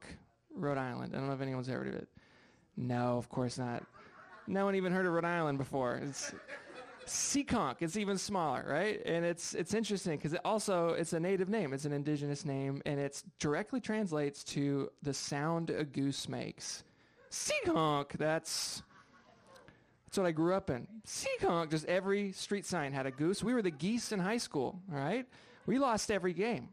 Rhode 0.55 0.79
Island. 0.79 1.15
I 1.15 1.19
don't 1.19 1.29
know 1.29 1.35
if 1.35 1.41
anyone's 1.41 1.69
heard 1.69 1.89
of 1.89 1.95
it. 1.95 2.09
No, 2.77 3.19
of 3.19 3.29
course 3.29 3.59
not. 3.59 3.85
No 4.47 4.65
one 4.65 4.75
even 4.75 4.93
heard 4.93 5.07
of 5.07 5.13
Rhode 5.13 5.25
Island 5.25 5.59
before. 5.59 5.97
It's 5.97 6.33
Seekonk. 7.07 7.77
It's 7.81 7.97
even 7.97 8.19
smaller, 8.19 8.65
right? 8.67 9.01
And 9.05 9.25
it's 9.25 9.55
it's 9.55 9.75
interesting 9.75 10.17
because 10.17 10.33
it 10.33 10.41
also 10.45 10.91
it's 10.91 11.13
a 11.13 11.21
native 11.21 11.49
name. 11.49 11.73
It's 11.73 11.85
an 11.85 11.93
indigenous 11.93 12.45
name, 12.45 12.83
and 12.87 12.99
it 12.99 13.23
directly 13.39 13.81
translates 13.81 14.45
to 14.45 14.91
the 15.03 15.15
sound 15.15 15.71
a 15.71 15.85
goose 15.85 16.29
makes. 16.29 16.85
Seekonk. 17.31 18.13
That's 18.13 18.83
that's 20.07 20.19
what 20.19 20.27
I 20.27 20.33
grew 20.33 20.55
up 20.55 20.71
in. 20.71 20.87
Seekonk. 21.07 21.71
Just 21.71 21.87
every 21.87 22.33
street 22.33 22.67
sign 22.67 22.93
had 22.93 23.07
a 23.07 23.11
goose. 23.11 23.43
We 23.43 23.55
were 23.55 23.63
the 23.63 23.71
geese 23.71 24.13
in 24.13 24.21
high 24.21 24.39
school. 24.39 24.81
All 24.93 24.99
right, 24.99 25.27
we 25.67 25.79
lost 25.79 26.11
every 26.11 26.33
game. 26.33 26.69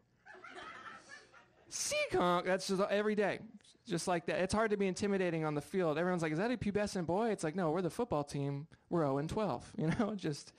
Seekonk. 1.70 2.44
That's 2.44 2.68
just 2.68 2.82
every 2.90 3.14
day 3.14 3.38
just 3.86 4.08
like 4.08 4.26
that. 4.26 4.40
It's 4.40 4.54
hard 4.54 4.70
to 4.70 4.76
be 4.76 4.86
intimidating 4.86 5.44
on 5.44 5.54
the 5.54 5.60
field. 5.60 5.98
Everyone's 5.98 6.22
like, 6.22 6.32
"Is 6.32 6.38
that 6.38 6.50
a 6.50 6.56
pubescent 6.56 7.06
boy?" 7.06 7.30
It's 7.30 7.44
like, 7.44 7.56
no, 7.56 7.70
we're 7.70 7.82
the 7.82 7.90
football 7.90 8.24
team. 8.24 8.66
We're 8.90 9.02
0 9.02 9.18
and 9.18 9.28
12. 9.28 9.72
You 9.78 9.86
know, 9.98 10.14
just 10.14 10.52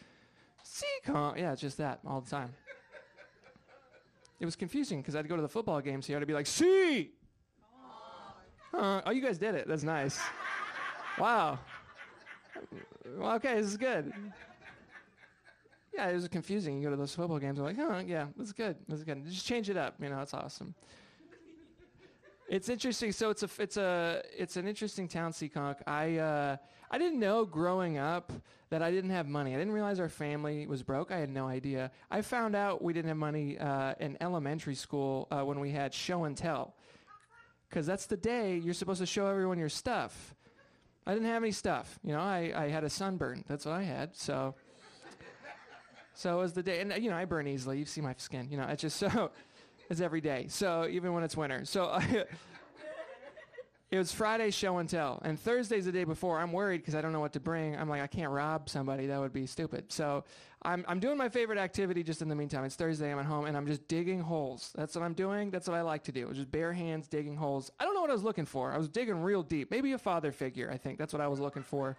Seekonk. 0.66 1.38
Yeah, 1.38 1.54
it's 1.54 1.62
just 1.62 1.78
that 1.78 2.00
all 2.06 2.22
the 2.22 2.30
time. 2.30 2.54
It 4.40 4.46
was 4.46 4.56
confusing 4.56 5.02
because 5.02 5.16
I'd 5.16 5.30
go 5.30 5.36
to 5.36 5.42
the 5.42 5.48
football 5.50 5.80
games 5.82 6.06
here. 6.06 6.18
I'd 6.18 6.28
be 6.28 6.34
like, 6.34 6.48
"See." 6.48 7.12
Uh, 8.74 9.02
oh, 9.06 9.12
you 9.12 9.22
guys 9.22 9.38
did 9.38 9.54
it. 9.54 9.68
That's 9.68 9.84
nice. 9.84 10.20
wow. 11.20 11.60
Well, 13.18 13.36
okay, 13.36 13.56
this 13.56 13.68
is 13.68 13.78
good. 13.78 14.12
Yeah, 15.94 16.10
it 16.10 16.16
was 16.16 16.28
confusing. 16.28 16.78
You 16.78 16.86
go 16.86 16.90
to 16.90 16.96
those 16.96 17.14
football 17.14 17.38
games, 17.38 17.60
I'm 17.60 17.66
like, 17.66 17.78
oh, 17.80 18.04
yeah, 18.06 18.28
this 18.36 18.48
is 18.48 18.54
good. 18.54 18.76
This 18.88 19.00
is 19.00 19.06
good. 19.06 19.24
Just 19.28 19.46
change 19.46 19.70
it 19.70 19.78
up. 19.78 19.96
You 20.02 20.10
know, 20.10 20.20
it's 20.22 20.34
awesome. 20.34 20.74
It's 22.54 22.70
interesting. 22.70 23.12
So 23.12 23.32
it's 23.32 23.42
a 23.42 23.50
it's 23.58 23.78
a 23.78 24.22
it's 24.38 24.58
an 24.58 24.68
interesting 24.68 25.08
town, 25.08 25.32
Seekonk. 25.32 25.78
I 25.88 26.18
uh, 26.18 26.58
I 26.92 27.00
didn't 27.00 27.20
know 27.20 27.46
growing 27.46 27.98
up 27.98 28.32
that 28.70 28.84
I 28.84 28.92
didn't 28.92 29.10
have 29.10 29.28
money. 29.28 29.56
I 29.56 29.58
didn't 29.58 29.74
realize 29.74 30.00
our 30.00 30.08
family 30.08 30.68
was 30.68 30.84
broke. 30.84 31.12
I 31.12 31.18
had 31.18 31.32
no 31.32 31.48
idea. 31.48 31.90
I 32.12 32.22
found 32.22 32.56
out 32.56 32.84
we 32.84 32.94
didn't 32.94 33.08
have 33.08 33.18
money 33.18 33.58
uh, 33.58 33.96
in 34.00 34.18
elementary 34.22 34.76
school 34.76 35.28
uh, 35.32 35.42
when 35.42 35.60
we 35.60 35.72
had 35.72 35.96
show 35.96 36.26
and 36.26 36.38
tell, 36.38 36.76
because 37.72 37.88
that's 37.88 38.06
the 38.06 38.18
day 38.18 38.58
you're 38.58 38.76
supposed 38.76 39.00
to 39.00 39.08
show 39.08 39.26
everyone 39.26 39.58
your 39.58 39.68
stuff. 39.68 40.36
I 41.08 41.14
didn't 41.16 41.30
have 41.30 41.42
any 41.42 41.54
stuff. 41.54 41.98
You 42.04 42.14
know, 42.14 42.22
I, 42.22 42.54
I 42.56 42.70
had 42.70 42.84
a 42.84 42.90
sunburn. 42.90 43.46
That's 43.48 43.66
what 43.66 43.74
I 43.74 43.82
had. 43.82 44.16
So. 44.16 44.54
So 46.16 46.38
it 46.38 46.42
was 46.44 46.54
the 46.54 46.62
day, 46.62 46.80
and 46.82 46.94
you 47.04 47.10
know 47.10 47.18
I 47.18 47.26
burn 47.26 47.48
easily. 47.48 47.80
You 47.80 47.86
see 47.86 48.00
my 48.00 48.14
skin. 48.18 48.48
You 48.52 48.58
know, 48.58 48.68
it's 48.68 48.84
just 48.84 48.98
so 48.98 49.32
every 50.02 50.22
day. 50.22 50.46
So 50.50 50.88
even 50.90 51.14
when 51.14 51.24
it's 51.24 51.38
winter. 51.38 51.66
So 51.66 52.00
it 53.92 53.98
was 53.98 54.12
Friday 54.12 54.50
show 54.50 54.80
and 54.80 54.90
tell, 54.90 55.22
and 55.24 55.40
Thursday's 55.40 55.86
the 55.86 55.92
day 55.92 56.04
before. 56.04 56.40
I'm 56.40 56.52
worried 56.52 56.80
because 56.80 56.96
I 56.96 57.02
don't 57.02 57.14
know 57.14 57.20
what 57.20 57.34
to 57.34 57.40
bring. 57.40 57.78
I'm 57.78 57.88
like, 57.88 58.02
I 58.02 58.08
can't 58.08 58.32
rob 58.32 58.70
somebody. 58.70 59.08
That 59.08 59.20
would 59.20 59.34
be 59.34 59.46
stupid. 59.46 59.92
So 59.92 60.24
I'm 60.64 60.84
I'm 60.88 61.00
doing 61.00 61.18
my 61.18 61.30
favorite 61.30 61.60
activity 61.60 62.02
just 62.04 62.22
in 62.22 62.28
the 62.28 62.36
meantime. 62.36 62.64
It's 62.64 62.76
Thursday. 62.76 63.12
I'm 63.12 63.20
at 63.20 63.26
home 63.26 63.46
and 63.46 63.56
I'm 63.56 63.68
just 63.68 63.88
digging 63.88 64.20
holes. 64.22 64.72
That's 64.76 64.96
what 64.96 65.04
I'm 65.04 65.14
doing. 65.14 65.52
That's 65.52 65.68
what 65.68 65.78
I 65.78 65.82
like 65.82 66.04
to 66.06 66.12
do. 66.12 66.32
Just 66.34 66.52
bare 66.52 66.74
hands 66.74 67.08
digging 67.08 67.36
holes. 67.36 67.72
I 67.80 67.84
don't 67.84 67.94
know 67.94 68.02
what 68.02 68.10
I 68.10 68.14
was 68.14 68.24
looking 68.24 68.46
for. 68.46 68.72
I 68.72 68.78
was 68.78 68.90
digging 68.90 69.22
real 69.22 69.44
deep. 69.44 69.70
Maybe 69.70 69.92
a 69.92 69.98
father 69.98 70.32
figure. 70.32 70.72
I 70.72 70.78
think 70.78 70.98
that's 70.98 71.14
what 71.14 71.22
I 71.22 71.28
was 71.28 71.40
looking 71.40 71.64
for. 71.64 71.96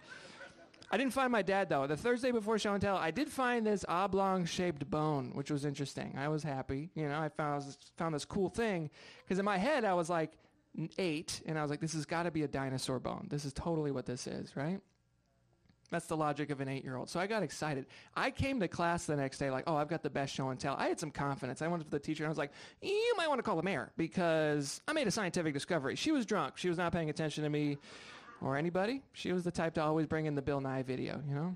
I 0.91 0.97
didn't 0.97 1.13
find 1.13 1.31
my 1.31 1.41
dad 1.41 1.69
though. 1.69 1.87
The 1.87 1.97
Thursday 1.97 2.31
before 2.31 2.57
show 2.59 2.73
and 2.73 2.81
tell, 2.81 2.97
I 2.97 3.11
did 3.11 3.29
find 3.29 3.65
this 3.65 3.83
oblong 3.87 4.45
shaped 4.45 4.89
bone, 4.89 5.31
which 5.33 5.51
was 5.51 5.65
interesting. 5.65 6.15
I 6.17 6.27
was 6.27 6.43
happy. 6.43 6.89
You 6.95 7.07
know, 7.07 7.19
I 7.19 7.29
found 7.29 7.63
found 7.97 8.15
this 8.15 8.25
cool 8.25 8.49
thing 8.49 8.89
because 9.23 9.39
in 9.39 9.45
my 9.45 9.57
head 9.57 9.83
I 9.85 9.93
was 9.93 10.09
like 10.09 10.31
eight, 10.97 11.41
and 11.45 11.57
I 11.57 11.61
was 11.61 11.71
like, 11.71 11.79
this 11.79 11.93
has 11.93 12.05
got 12.05 12.23
to 12.23 12.31
be 12.31 12.43
a 12.43 12.47
dinosaur 12.47 12.99
bone. 12.99 13.27
This 13.29 13.45
is 13.45 13.53
totally 13.53 13.91
what 13.91 14.05
this 14.05 14.27
is, 14.27 14.55
right? 14.55 14.79
That's 15.91 16.07
the 16.07 16.17
logic 16.17 16.49
of 16.49 16.61
an 16.61 16.67
eight 16.67 16.83
year 16.83 16.95
old. 16.95 17.09
So 17.09 17.19
I 17.19 17.27
got 17.27 17.43
excited. 17.43 17.85
I 18.15 18.31
came 18.31 18.59
to 18.59 18.67
class 18.67 19.05
the 19.05 19.15
next 19.15 19.37
day 19.37 19.51
like, 19.51 19.65
oh, 19.67 19.75
I've 19.75 19.87
got 19.87 20.01
the 20.01 20.09
best 20.09 20.33
show 20.33 20.49
and 20.49 20.59
tell. 20.59 20.75
I 20.77 20.87
had 20.87 20.99
some 20.99 21.11
confidence. 21.11 21.61
I 21.61 21.67
went 21.67 21.81
up 21.81 21.87
to 21.87 21.91
the 21.91 21.99
teacher 21.99 22.23
and 22.23 22.27
I 22.27 22.31
was 22.31 22.37
like, 22.39 22.51
you 22.81 23.13
might 23.17 23.27
want 23.27 23.37
to 23.39 23.43
call 23.43 23.55
the 23.55 23.63
mayor 23.63 23.91
because 23.95 24.81
I 24.87 24.93
made 24.93 25.07
a 25.07 25.11
scientific 25.11 25.53
discovery. 25.53 25.95
She 25.95 26.11
was 26.11 26.25
drunk. 26.25 26.57
She 26.57 26.69
was 26.69 26.77
not 26.77 26.91
paying 26.91 27.09
attention 27.09 27.43
to 27.43 27.49
me 27.49 27.77
or 28.41 28.57
anybody. 28.57 29.01
She 29.13 29.31
was 29.31 29.43
the 29.43 29.51
type 29.51 29.75
to 29.75 29.83
always 29.83 30.05
bring 30.05 30.25
in 30.25 30.35
the 30.35 30.41
Bill 30.41 30.61
Nye 30.61 30.83
video, 30.83 31.21
you 31.27 31.35
know? 31.35 31.55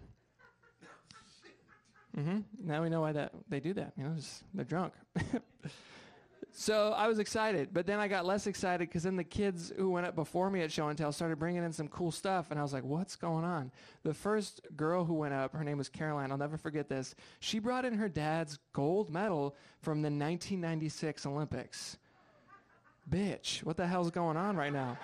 Mm-hmm. 2.18 2.40
Now 2.64 2.82
we 2.82 2.90
know 2.90 3.02
why 3.02 3.12
that 3.14 3.32
they 3.48 3.60
do 3.60 3.74
that. 3.74 3.94
You 3.98 4.06
know, 4.06 4.16
just, 4.16 4.44
they're 4.54 4.66
drunk. 4.66 4.94
so 6.52 6.94
I 6.98 7.08
was 7.08 7.20
excited, 7.20 7.70
but 7.72 7.86
then 7.86 8.00
I 8.00 8.08
got 8.08 8.26
less 8.26 8.48
excited 8.48 8.90
because 8.90 9.04
then 9.04 9.16
the 9.16 9.24
kids 9.24 9.72
who 9.78 9.92
went 9.92 10.08
up 10.08 10.16
before 10.16 10.50
me 10.50 10.62
at 10.62 10.72
show 10.72 10.88
and 10.88 10.98
tell 10.98 11.12
started 11.12 11.38
bringing 11.38 11.64
in 11.64 11.72
some 11.72 11.88
cool 11.88 12.12
stuff, 12.12 12.50
and 12.50 12.60
I 12.60 12.64
was 12.64 12.74
like, 12.74 12.84
"What's 12.84 13.16
going 13.16 13.46
on?" 13.46 13.72
The 14.04 14.14
first 14.14 14.62
girl 14.76 15.06
who 15.06 15.14
went 15.14 15.34
up, 15.34 15.54
her 15.54 15.64
name 15.64 15.78
was 15.78 15.88
Caroline. 15.88 16.32
I'll 16.32 16.38
never 16.38 16.58
forget 16.58 16.90
this. 16.90 17.14
She 17.40 17.60
brought 17.60 17.86
in 17.86 17.94
her 17.94 18.10
dad's 18.10 18.58
gold 18.74 19.10
medal 19.10 19.56
from 19.82 20.02
the 20.02 20.08
1996 20.08 21.26
Olympics. 21.26 21.98
Bitch, 23.10 23.64
what 23.64 23.78
the 23.78 23.88
hell's 23.88 24.12
going 24.12 24.38
on 24.38 24.56
right 24.56 24.74
now? 24.74 24.98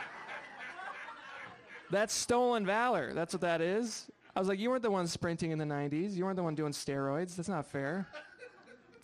That's 1.91 2.13
stolen 2.13 2.65
valor. 2.65 3.13
That's 3.13 3.33
what 3.33 3.41
that 3.41 3.61
is. 3.61 4.09
I 4.35 4.39
was 4.39 4.49
like, 4.49 4.59
you 4.59 4.69
weren't 4.69 4.83
the 4.83 4.91
one 4.91 5.07
sprinting 5.07 5.51
in 5.51 5.57
the 5.57 5.65
90s. 5.65 6.13
You 6.15 6.25
weren't 6.25 6.35
the 6.35 6.43
one 6.43 6.55
doing 6.55 6.73
steroids. 6.73 7.35
That's 7.35 7.49
not 7.49 7.65
fair. 7.65 8.07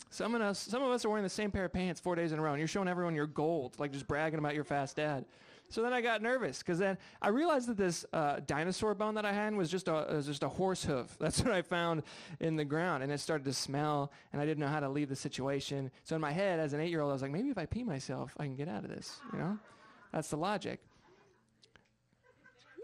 Some 0.09 0.35
of 0.35 0.41
us, 0.41 0.59
some 0.59 0.83
of 0.83 0.91
us 0.91 1.05
are 1.05 1.09
wearing 1.09 1.23
the 1.23 1.29
same 1.29 1.51
pair 1.51 1.63
of 1.65 1.71
pants 1.71 2.01
four 2.01 2.15
days 2.15 2.33
in 2.33 2.39
a 2.39 2.41
row, 2.41 2.51
and 2.51 2.59
you're 2.59 2.67
showing 2.67 2.89
everyone 2.89 3.15
your 3.15 3.27
gold, 3.27 3.79
like 3.79 3.93
just 3.93 4.07
bragging 4.07 4.39
about 4.39 4.55
your 4.55 4.65
fast 4.65 4.97
dad. 4.97 5.23
So 5.69 5.81
then 5.81 5.93
I 5.93 6.01
got 6.01 6.21
nervous 6.21 6.59
because 6.59 6.79
then 6.79 6.97
I 7.21 7.29
realized 7.29 7.69
that 7.69 7.77
this 7.77 8.05
uh, 8.11 8.41
dinosaur 8.45 8.93
bone 8.93 9.15
that 9.15 9.23
I 9.25 9.31
had 9.31 9.55
was 9.55 9.71
just 9.71 9.87
a 9.87 10.05
was 10.09 10.25
just 10.25 10.43
a 10.43 10.49
horse 10.49 10.83
hoof. 10.83 11.15
That's 11.19 11.41
what 11.41 11.53
I 11.53 11.61
found 11.61 12.03
in 12.41 12.57
the 12.57 12.65
ground, 12.65 13.03
and 13.03 13.11
it 13.11 13.21
started 13.21 13.45
to 13.45 13.53
smell, 13.53 14.11
and 14.33 14.41
I 14.41 14.45
didn't 14.45 14.59
know 14.59 14.67
how 14.67 14.81
to 14.81 14.89
leave 14.89 15.07
the 15.07 15.15
situation. 15.15 15.89
So 16.03 16.15
in 16.15 16.21
my 16.21 16.33
head, 16.33 16.59
as 16.59 16.73
an 16.73 16.81
eight 16.81 16.89
year 16.89 16.99
old, 16.99 17.11
I 17.11 17.13
was 17.13 17.21
like, 17.21 17.31
maybe 17.31 17.49
if 17.49 17.57
I 17.57 17.65
pee 17.65 17.83
myself, 17.83 18.35
I 18.37 18.43
can 18.43 18.55
get 18.57 18.67
out 18.67 18.83
of 18.83 18.89
this. 18.89 19.21
You 19.31 19.39
know, 19.39 19.57
that's 20.11 20.27
the 20.27 20.35
logic. 20.35 20.81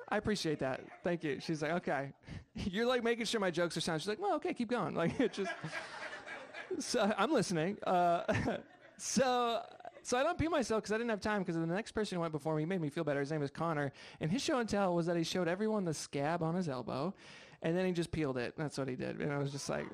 I 0.09 0.17
appreciate 0.17 0.59
that. 0.59 0.81
Thank 1.03 1.23
you. 1.23 1.39
She's 1.39 1.61
like, 1.61 1.71
okay. 1.71 2.13
You're 2.55 2.85
like 2.85 3.03
making 3.03 3.25
sure 3.25 3.39
my 3.39 3.51
jokes 3.51 3.75
are 3.77 3.81
sound. 3.81 4.01
She's 4.01 4.07
like, 4.07 4.21
well, 4.21 4.35
okay, 4.35 4.53
keep 4.53 4.69
going. 4.69 4.95
Like, 4.97 5.19
it 5.19 5.33
just. 5.33 5.51
so 6.79 7.13
I'm 7.17 7.31
listening. 7.31 7.77
Uh, 7.85 8.57
so. 8.97 9.61
So 10.03 10.17
I 10.17 10.23
don't 10.23 10.37
pee 10.37 10.47
myself 10.47 10.83
because 10.83 10.93
I 10.93 10.97
didn't 10.97 11.09
have 11.09 11.19
time 11.19 11.41
because 11.41 11.55
the 11.55 11.65
next 11.65 11.91
person 11.91 12.15
who 12.15 12.21
went 12.21 12.31
before 12.31 12.55
me 12.55 12.63
made 12.63 12.79
me 12.79 12.89
feel 12.89 13.03
better. 13.03 13.19
His 13.19 13.29
name 13.29 13.41
was 13.41 13.51
Connor, 13.51 13.91
and 14.21 14.31
his 14.31 14.41
show 14.41 14.57
and 14.59 14.69
tell 14.69 14.95
was 14.95 15.05
that 15.07 15.17
he 15.17 15.23
showed 15.23 15.49
everyone 15.49 15.83
the 15.83 15.93
scab 15.93 16.41
on 16.41 16.55
his 16.55 16.69
elbow, 16.69 17.13
and 17.61 17.77
then 17.77 17.85
he 17.85 17.91
just 17.91 18.09
peeled 18.09 18.37
it. 18.37 18.53
That's 18.57 18.77
what 18.77 18.87
he 18.87 18.95
did, 18.95 19.19
and 19.19 19.33
I 19.33 19.37
was 19.37 19.51
just 19.51 19.67
like, 19.67 19.85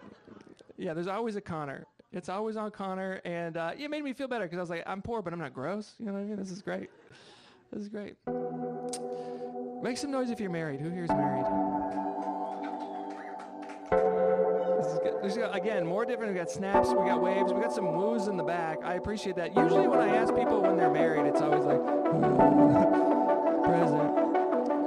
"Yeah, 0.78 0.94
there's 0.94 1.08
always 1.08 1.36
a 1.36 1.42
Connor. 1.42 1.88
It's 2.12 2.30
always 2.30 2.58
on 2.58 2.70
Connor," 2.70 3.22
and 3.26 3.58
uh, 3.58 3.72
it 3.76 3.90
made 3.90 4.04
me 4.04 4.14
feel 4.14 4.28
better 4.28 4.46
because 4.46 4.60
I 4.60 4.62
was 4.62 4.70
like, 4.70 4.84
"I'm 4.86 5.02
poor, 5.02 5.24
but 5.24 5.34
I'm 5.34 5.40
not 5.40 5.52
gross." 5.52 5.96
You 5.98 6.06
know 6.06 6.14
what 6.14 6.20
I 6.20 6.26
mean? 6.26 6.36
This 6.36 6.52
is 6.52 6.62
great. 6.62 6.92
This 7.74 7.84
is 7.84 7.90
great. 7.90 8.16
Make 9.82 9.98
some 9.98 10.12
noise 10.12 10.30
if 10.30 10.40
you're 10.40 10.52
married. 10.52 10.80
Who 10.80 10.92
here 10.92 11.06
is 11.06 11.10
married? 11.10 11.46
This 14.78 14.94
is 14.94 15.00
good. 15.00 15.14
There's, 15.24 15.38
again, 15.56 15.84
more 15.84 16.06
different. 16.06 16.34
We 16.34 16.38
got 16.38 16.52
snaps, 16.52 16.90
we 16.90 16.98
got 16.98 17.20
waves, 17.20 17.52
we 17.52 17.60
got 17.60 17.74
some 17.74 17.96
woos 17.96 18.28
in 18.28 18.38
the 18.38 18.44
back. 18.44 18.78
I 18.84 18.94
appreciate 18.94 19.36
that. 19.38 19.58
Usually, 19.58 19.88
when 19.88 20.00
I 20.00 20.16
ask 20.16 20.36
people 20.36 20.62
when 20.62 20.78
they're 20.78 20.92
married, 20.92 21.26
it's 21.26 21.42
always 21.42 21.64
like 21.66 21.84
present. 23.64 24.20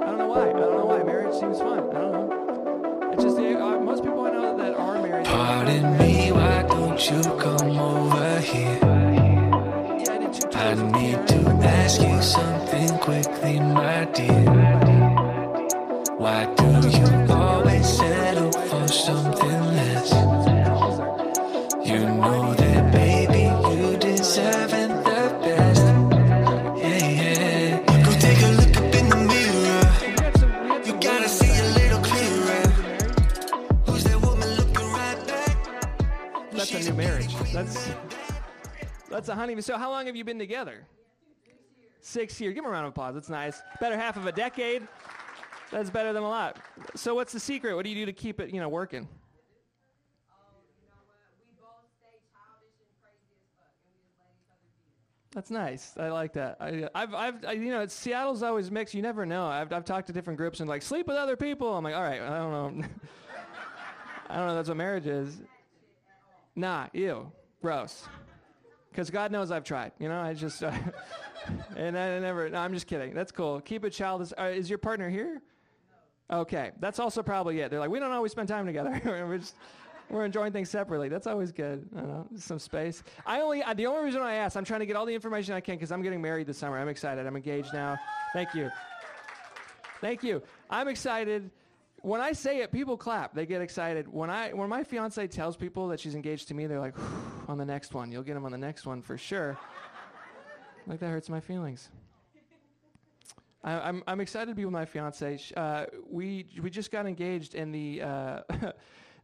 I 0.03 0.05
don't 0.05 0.17
know 0.19 0.27
why. 0.29 0.47
I 0.47 0.53
don't 0.53 0.77
know 0.77 0.85
why. 0.85 1.03
Marriage 1.03 1.37
seems 1.37 1.59
fun. 1.59 1.89
I 1.89 1.99
don't 1.99 2.11
know. 2.13 3.11
It's 3.11 3.23
just 3.23 3.37
uh, 3.37 3.79
most 3.81 4.01
people 4.01 4.21
I 4.21 4.31
know 4.31 4.57
that 4.57 4.75
are 4.75 5.01
married. 5.01 5.25
Pardon 5.25 5.97
me, 5.97 6.31
why 6.31 6.63
don't 6.63 7.11
you 7.11 7.21
come 7.37 7.77
over 7.77 8.39
here? 8.39 8.79
I 10.55 10.73
need 10.73 11.27
to 11.27 11.36
ask 11.87 12.01
you 12.01 12.21
something 12.21 12.99
quickly, 12.99 13.61
my 13.61 14.03
dear. 14.13 14.43
Why 16.17 16.43
do 16.59 16.67
you 16.97 17.33
always 17.33 17.87
settle 17.87 18.51
for 18.51 18.87
something 18.89 19.61
less? 19.77 20.11
You 21.87 21.99
know 22.21 22.53
that, 22.55 22.91
baby, 22.91 23.43
you 23.71 23.95
deserving 23.99 24.95
the 25.07 25.21
best. 25.43 25.85
Yeah, 26.83 27.07
yeah. 27.21 28.03
Go 28.03 28.11
take 28.19 28.41
a 28.41 28.51
look 28.59 28.75
up 28.81 28.95
in 28.99 29.05
the 29.13 29.19
mirror. 29.31 30.83
You 30.85 30.93
gotta 30.99 31.29
see 31.29 31.53
a 31.57 31.67
little 31.79 32.01
clearer. 32.09 32.67
Who's 33.85 34.03
that 34.03 34.19
woman 34.21 34.49
looking 34.59 34.89
right 34.91 35.21
back? 35.25 36.51
That's 36.51 36.73
a 36.73 36.91
new 36.91 36.97
marriage. 36.97 37.33
That's 37.53 37.89
that's 39.09 39.29
a 39.29 39.35
honeymoon. 39.35 39.61
So 39.61 39.77
how 39.77 39.89
long 39.89 40.07
have 40.07 40.17
you 40.17 40.25
been 40.25 40.39
together? 40.39 40.85
Six 42.17 42.41
years. 42.41 42.55
Give 42.55 42.63
him 42.63 42.71
a 42.71 42.73
round 42.73 42.87
of 42.87 42.93
applause. 42.93 43.13
That's 43.13 43.29
nice. 43.29 43.61
Better 43.79 43.95
half 43.95 44.17
of 44.17 44.25
a 44.25 44.31
decade. 44.31 44.87
That's 45.71 45.91
better 45.91 46.13
than 46.13 46.23
a 46.23 46.27
lot. 46.27 46.57
So 46.95 47.13
what's 47.13 47.31
the 47.31 47.39
secret? 47.39 47.75
What 47.75 47.83
do 47.83 47.91
you 47.91 47.95
do 47.95 48.07
to 48.07 48.11
keep 48.11 48.39
it, 48.39 48.51
you 48.51 48.59
know, 48.59 48.69
working? 48.69 49.07
That's 55.31 55.51
nice. 55.51 55.93
I 55.95 56.09
like 56.09 56.33
that. 56.33 56.57
I, 56.59 56.89
I've, 56.95 57.13
I've, 57.13 57.45
I, 57.45 57.51
you 57.51 57.69
know, 57.69 57.81
it's, 57.81 57.93
Seattle's 57.93 58.41
always 58.41 58.71
mixed. 58.71 58.95
You 58.95 59.03
never 59.03 59.23
know. 59.23 59.45
I've, 59.45 59.71
I've 59.71 59.85
talked 59.85 60.07
to 60.07 60.13
different 60.13 60.37
groups 60.37 60.59
and 60.59 60.67
like 60.67 60.81
sleep 60.81 61.05
with 61.05 61.17
other 61.17 61.35
people. 61.35 61.71
I'm 61.77 61.83
like, 61.83 61.93
all 61.93 62.01
right, 62.01 62.19
I 62.19 62.37
don't 62.39 62.79
know. 62.79 62.87
I 64.31 64.37
don't 64.37 64.47
know. 64.47 64.55
That's 64.55 64.69
what 64.69 64.77
marriage 64.77 65.05
is. 65.05 65.37
Nah, 66.55 66.87
ew, 66.93 67.31
gross. 67.61 68.07
Because 68.89 69.11
God 69.11 69.31
knows 69.31 69.51
I've 69.51 69.63
tried. 69.63 69.91
You 69.99 70.09
know, 70.09 70.19
I 70.19 70.33
just, 70.33 70.63
uh, 70.63 70.71
and 71.75 71.97
I 71.97 72.19
never. 72.19 72.49
No, 72.49 72.59
I'm 72.59 72.73
just 72.73 72.87
kidding. 72.87 73.13
That's 73.13 73.31
cool. 73.31 73.61
Keep 73.61 73.85
it 73.85 73.91
childish. 73.91 74.33
Uh, 74.37 74.45
is 74.45 74.69
your 74.69 74.79
partner 74.79 75.09
here? 75.09 75.41
No. 76.29 76.39
Okay, 76.39 76.71
that's 76.79 76.99
also 76.99 77.23
probably 77.23 77.59
it. 77.59 77.71
They're 77.71 77.79
like, 77.79 77.89
we 77.89 77.99
don't 77.99 78.11
always 78.11 78.31
spend 78.31 78.47
time 78.47 78.65
together. 78.65 79.01
We're 79.05 79.37
just 79.37 79.55
we're 80.09 80.23
enjoying 80.23 80.53
things 80.53 80.69
separately. 80.69 81.09
That's 81.09 81.27
always 81.27 81.51
good. 81.51 81.87
I 81.93 81.99
don't 81.99 82.09
know, 82.09 82.27
some 82.37 82.59
space. 82.59 83.03
I 83.25 83.41
only 83.41 83.61
the 83.75 83.85
only 83.87 84.05
reason 84.05 84.21
I 84.21 84.35
asked, 84.35 84.55
I'm 84.55 84.63
trying 84.63 84.79
to 84.79 84.85
get 84.85 84.95
all 84.95 85.05
the 85.05 85.13
information 85.13 85.53
I 85.53 85.59
can 85.59 85.75
because 85.75 85.91
I'm 85.91 86.01
getting 86.01 86.21
married 86.21 86.47
this 86.47 86.57
summer. 86.57 86.77
I'm 86.77 86.87
excited. 86.87 87.27
I'm 87.27 87.35
engaged 87.35 87.73
now. 87.73 87.97
Thank 88.33 88.53
you. 88.53 88.71
Thank 89.99 90.23
you. 90.23 90.41
I'm 90.69 90.87
excited. 90.87 91.49
When 92.03 92.21
I 92.21 92.31
say 92.31 92.59
it, 92.59 92.71
people 92.71 92.95
clap. 92.95 93.33
They 93.33 93.45
get 93.45 93.61
excited. 93.61 94.07
When 94.07 94.29
I 94.29 94.53
when 94.53 94.69
my 94.69 94.83
fiance 94.83 95.27
tells 95.27 95.57
people 95.57 95.89
that 95.89 95.99
she's 95.99 96.15
engaged 96.15 96.47
to 96.49 96.53
me, 96.53 96.67
they're 96.67 96.79
like, 96.79 96.95
on 97.47 97.57
the 97.57 97.65
next 97.65 97.93
one. 97.93 98.11
You'll 98.11 98.23
get 98.23 98.35
them 98.35 98.45
on 98.45 98.51
the 98.51 98.57
next 98.57 98.85
one 98.85 99.01
for 99.01 99.17
sure. 99.17 99.57
Like 100.87 100.99
that 100.99 101.09
hurts 101.09 101.29
my 101.29 101.39
feelings. 101.39 101.89
I, 103.63 103.73
am 103.73 103.81
I'm, 103.83 104.03
I'm 104.07 104.21
excited 104.21 104.51
to 104.51 104.55
be 104.55 104.65
with 104.65 104.71
my 104.71 104.85
fiance. 104.85 105.39
Uh, 105.55 105.85
we 106.09 106.45
we 106.61 106.69
just 106.69 106.91
got 106.91 107.05
engaged, 107.05 107.55
and 107.55 107.73
the 107.75 108.01
uh, 108.01 108.41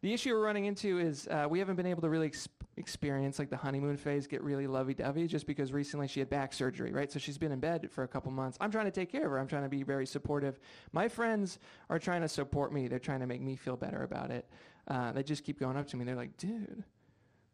the 0.01 0.13
issue 0.13 0.33
we're 0.33 0.43
running 0.43 0.65
into 0.65 0.99
is 0.99 1.27
uh, 1.29 1.47
we 1.49 1.59
haven't 1.59 1.75
been 1.75 1.85
able 1.85 2.01
to 2.01 2.09
really 2.09 2.27
ex- 2.27 2.49
experience 2.75 3.39
like 3.39 3.49
the 3.49 3.57
honeymoon 3.57 3.95
phase, 3.95 4.27
get 4.27 4.43
really 4.43 4.67
lovey-dovey, 4.67 5.27
just 5.27 5.47
because 5.47 5.71
recently 5.71 6.07
she 6.07 6.19
had 6.19 6.29
back 6.29 6.51
surgery, 6.51 6.91
right? 6.91 7.11
So 7.11 7.19
she's 7.19 7.37
been 7.37 7.51
in 7.53 7.59
bed 7.59 7.89
for 7.89 8.03
a 8.03 8.07
couple 8.07 8.31
months. 8.31 8.57
I'm 8.59 8.71
trying 8.71 8.85
to 8.85 8.91
take 8.91 9.11
care 9.11 9.25
of 9.25 9.31
her. 9.31 9.39
I'm 9.39 9.47
trying 9.47 9.63
to 9.63 9.69
be 9.69 9.83
very 9.83 10.05
supportive. 10.05 10.59
My 10.91 11.07
friends 11.07 11.59
are 11.89 11.99
trying 11.99 12.21
to 12.21 12.27
support 12.27 12.73
me. 12.73 12.89
They're 12.89 12.99
trying 12.99 13.21
to 13.21 13.27
make 13.27 13.41
me 13.41 13.55
feel 13.55 13.77
better 13.77 14.03
about 14.03 14.29
it. 14.29 14.49
Uh, 14.89 15.13
they 15.13 15.23
just 15.23 15.45
keep 15.45 15.59
going 15.59 15.77
up 15.77 15.87
to 15.87 15.95
me. 15.95 16.03
They're 16.03 16.15
like, 16.15 16.35
"Dude, 16.35 16.83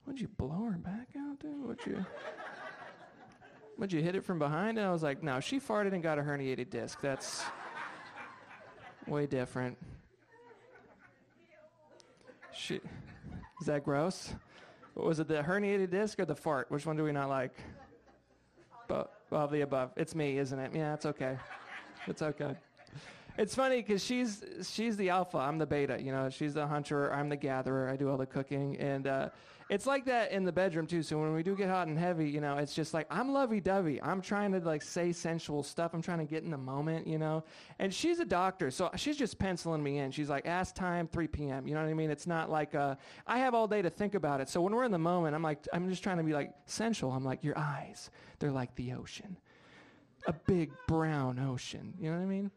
would 0.08 0.20
you 0.20 0.28
blow 0.28 0.63
her 0.63 0.78
back 0.80 1.10
out, 1.16 1.39
dude? 1.39 1.68
Would 1.68 1.86
you?" 1.86 2.04
Would 3.80 3.94
you 3.94 4.02
hit 4.02 4.14
it 4.14 4.26
from 4.26 4.40
behind? 4.40 4.78
And 4.78 4.86
I 4.86 4.92
was 4.92 5.04
like, 5.04 5.24
no, 5.24 5.40
she 5.40 5.58
farted 5.58 5.94
and 5.94 6.04
got 6.04 6.20
a 6.20 6.22
herniated 6.22 6.70
disc. 6.70 7.00
That's 7.00 7.42
way 9.08 9.26
different. 9.26 9.78
She, 12.52 12.76
is 13.62 13.68
that 13.68 13.86
gross? 13.86 14.34
Was 14.96 15.22
it, 15.22 15.30
the 15.30 15.36
herniated 15.36 15.92
disc 15.92 16.20
or 16.20 16.26
the 16.26 16.36
fart? 16.36 16.70
Which 16.70 16.86
one 16.86 16.98
do 16.98 17.06
we 17.06 17.14
not 17.14 17.30
like? 17.30 17.54
All 18.90 19.08
of 19.32 19.52
the 19.52 19.62
above. 19.62 19.92
It's 19.96 20.14
me, 20.14 20.40
isn't 20.40 20.60
it? 20.60 20.72
Yeah, 20.76 20.94
it's 20.94 21.06
okay. 21.06 21.38
It's 22.08 22.22
okay. 22.22 22.56
It's 23.39 23.55
funny 23.55 23.77
because 23.77 24.03
she's 24.03 24.43
she's 24.69 24.98
the 24.98 25.12
alpha, 25.12 25.38
I'm 25.38 25.58
the 25.58 25.65
beta. 25.65 25.98
You 25.98 26.12
know, 26.12 26.29
she's 26.29 26.55
the 26.55 26.67
hunter, 26.67 27.13
I'm 27.13 27.29
the 27.29 27.38
gatherer. 27.38 27.88
I 27.88 27.96
do 27.96 28.10
all 28.10 28.17
the 28.17 28.25
cooking, 28.25 28.75
and 28.79 29.08
uh, 29.08 29.29
it's 29.69 29.86
like 29.86 30.03
that 30.05 30.34
in 30.34 30.43
the 30.43 30.51
bedroom 30.51 30.86
too. 30.86 31.01
So 31.01 31.17
when 31.19 31.34
we 31.34 31.41
do 31.41 31.55
get 31.55 31.69
hot 31.69 31.88
and 31.88 31.98
heavy, 31.98 32.29
you 32.29 32.41
know, 32.41 32.58
it's 32.58 32.75
just 32.75 32.93
like 32.93 33.08
I'm 33.10 33.31
lovey-dovey. 33.31 34.01
I'm 34.01 34.22
trying 34.22 34.51
to 34.51 34.60
like 34.60 34.81
say 34.81 35.13
sensual 35.13 35.63
stuff. 35.63 35.93
I'm 35.93 36.01
trying 36.01 36.17
to 36.17 36.25
get 36.25 36.43
in 36.43 36.51
the 36.51 36.58
moment, 36.58 37.08
you 37.08 37.17
know. 37.17 37.46
And 37.79 37.93
she's 37.93 38.19
a 38.19 38.25
doctor, 38.25 38.72
so 38.72 38.89
she's 38.98 39.15
just 39.15 39.39
penciling 39.39 39.82
me 39.82 39.99
in. 39.99 40.12
She's 40.12 40.30
like, 40.30 40.45
ask 40.45 40.75
time, 40.75 41.08
3 41.08 41.28
p.m. 41.28 41.65
You 41.65 41.75
know 41.75 41.82
what 41.82 41.89
I 41.89 41.93
mean? 41.93 42.12
It's 42.12 42.28
not 42.28 42.49
like 42.49 42.75
uh, 42.75 42.95
I 43.25 43.39
have 43.39 43.54
all 43.54 43.69
day 43.69 43.82
to 43.82 43.89
think 43.89 44.15
about 44.15 44.41
it. 44.41 44.49
So 44.49 44.60
when 44.60 44.75
we're 44.75 44.84
in 44.84 44.91
the 44.91 44.99
moment, 44.99 45.34
I'm 45.34 45.43
like, 45.43 45.65
I'm 45.71 45.89
just 45.89 46.04
trying 46.04 46.17
to 46.17 46.23
be 46.23 46.34
like 46.34 46.52
sensual. 46.65 47.13
I'm 47.13 47.23
like, 47.23 47.41
your 47.45 47.58
eyes, 47.58 48.12
they're 48.39 48.52
like 48.52 48.75
the 48.75 48.91
ocean, 48.91 49.38
a 50.28 50.34
big 50.34 50.73
brown 50.89 51.39
ocean. 51.39 51.93
You 52.02 52.12
know 52.12 52.17
what 52.17 52.23
I 52.23 52.28
mean? 52.28 52.52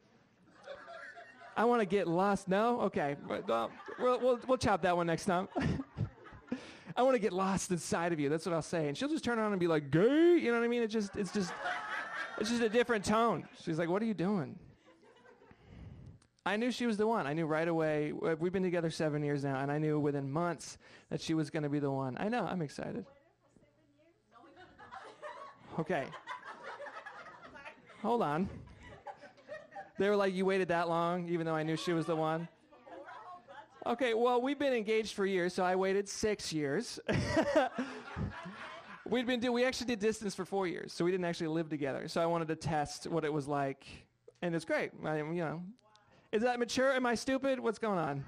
I 1.56 1.64
want 1.64 1.80
to 1.80 1.86
get 1.86 2.08
lost. 2.08 2.48
No? 2.48 2.80
Okay. 2.82 3.16
Well, 3.28 3.52
um, 3.52 3.70
we'll, 3.98 4.20
we'll, 4.20 4.40
we'll 4.46 4.58
chop 4.58 4.82
that 4.82 4.96
one 4.96 5.06
next 5.06 5.26
time. 5.26 5.48
I 6.96 7.02
want 7.02 7.14
to 7.14 7.18
get 7.18 7.32
lost 7.32 7.70
inside 7.70 8.12
of 8.12 8.20
you. 8.20 8.28
That's 8.28 8.44
what 8.44 8.54
I'll 8.54 8.62
say. 8.62 8.88
And 8.88 8.96
she'll 8.96 9.08
just 9.08 9.24
turn 9.24 9.38
around 9.38 9.52
and 9.52 9.60
be 9.60 9.66
like, 9.66 9.90
gay. 9.90 10.38
You 10.38 10.52
know 10.52 10.58
what 10.58 10.64
I 10.64 10.68
mean? 10.68 10.82
It 10.82 10.88
just, 10.88 11.16
it's 11.16 11.32
just, 11.32 11.52
it's 12.38 12.50
just 12.50 12.62
a 12.62 12.68
different 12.68 13.04
tone. 13.04 13.48
She's 13.64 13.78
like, 13.78 13.88
what 13.88 14.02
are 14.02 14.06
you 14.06 14.14
doing? 14.14 14.58
I 16.44 16.56
knew 16.56 16.70
she 16.72 16.86
was 16.86 16.96
the 16.96 17.06
one. 17.06 17.26
I 17.26 17.34
knew 17.34 17.46
right 17.46 17.68
away. 17.68 18.12
We've 18.12 18.52
been 18.52 18.64
together 18.64 18.90
seven 18.90 19.22
years 19.22 19.44
now, 19.44 19.60
and 19.60 19.70
I 19.70 19.78
knew 19.78 20.00
within 20.00 20.30
months 20.30 20.76
that 21.08 21.20
she 21.20 21.34
was 21.34 21.50
going 21.50 21.62
to 21.62 21.68
be 21.68 21.78
the 21.78 21.90
one. 21.90 22.16
I 22.18 22.28
know. 22.28 22.44
I'm 22.44 22.62
excited. 22.62 23.06
Okay. 25.78 26.06
Hold 28.02 28.22
on. 28.22 28.48
They 30.02 30.10
were 30.10 30.16
like, 30.16 30.34
you 30.34 30.44
waited 30.44 30.66
that 30.66 30.88
long, 30.88 31.28
even 31.28 31.46
though 31.46 31.54
I 31.54 31.62
knew 31.62 31.76
she 31.76 31.92
was 31.92 32.06
the 32.06 32.16
one? 32.16 32.48
Okay, 33.86 34.14
well, 34.14 34.42
we've 34.42 34.58
been 34.58 34.72
engaged 34.72 35.14
for 35.14 35.24
years, 35.24 35.54
so 35.54 35.62
I 35.62 35.76
waited 35.76 36.08
six 36.08 36.52
years. 36.52 36.98
We'd 39.08 39.28
been 39.28 39.38
do 39.38 39.52
we 39.52 39.64
actually 39.64 39.86
did 39.86 40.00
distance 40.00 40.34
for 40.34 40.44
four 40.44 40.66
years, 40.66 40.92
so 40.92 41.04
we 41.04 41.12
didn't 41.12 41.26
actually 41.26 41.48
live 41.48 41.68
together. 41.68 42.08
So 42.08 42.20
I 42.20 42.26
wanted 42.26 42.48
to 42.48 42.56
test 42.56 43.06
what 43.06 43.24
it 43.24 43.32
was 43.32 43.46
like, 43.46 43.84
and 44.40 44.56
it's 44.56 44.64
great. 44.64 44.90
I, 45.04 45.18
you 45.18 45.34
know, 45.34 45.62
is 46.32 46.42
that 46.42 46.58
mature? 46.58 46.92
Am 46.92 47.06
I 47.06 47.14
stupid? 47.14 47.60
What's 47.60 47.78
going 47.78 48.00
on? 48.00 48.24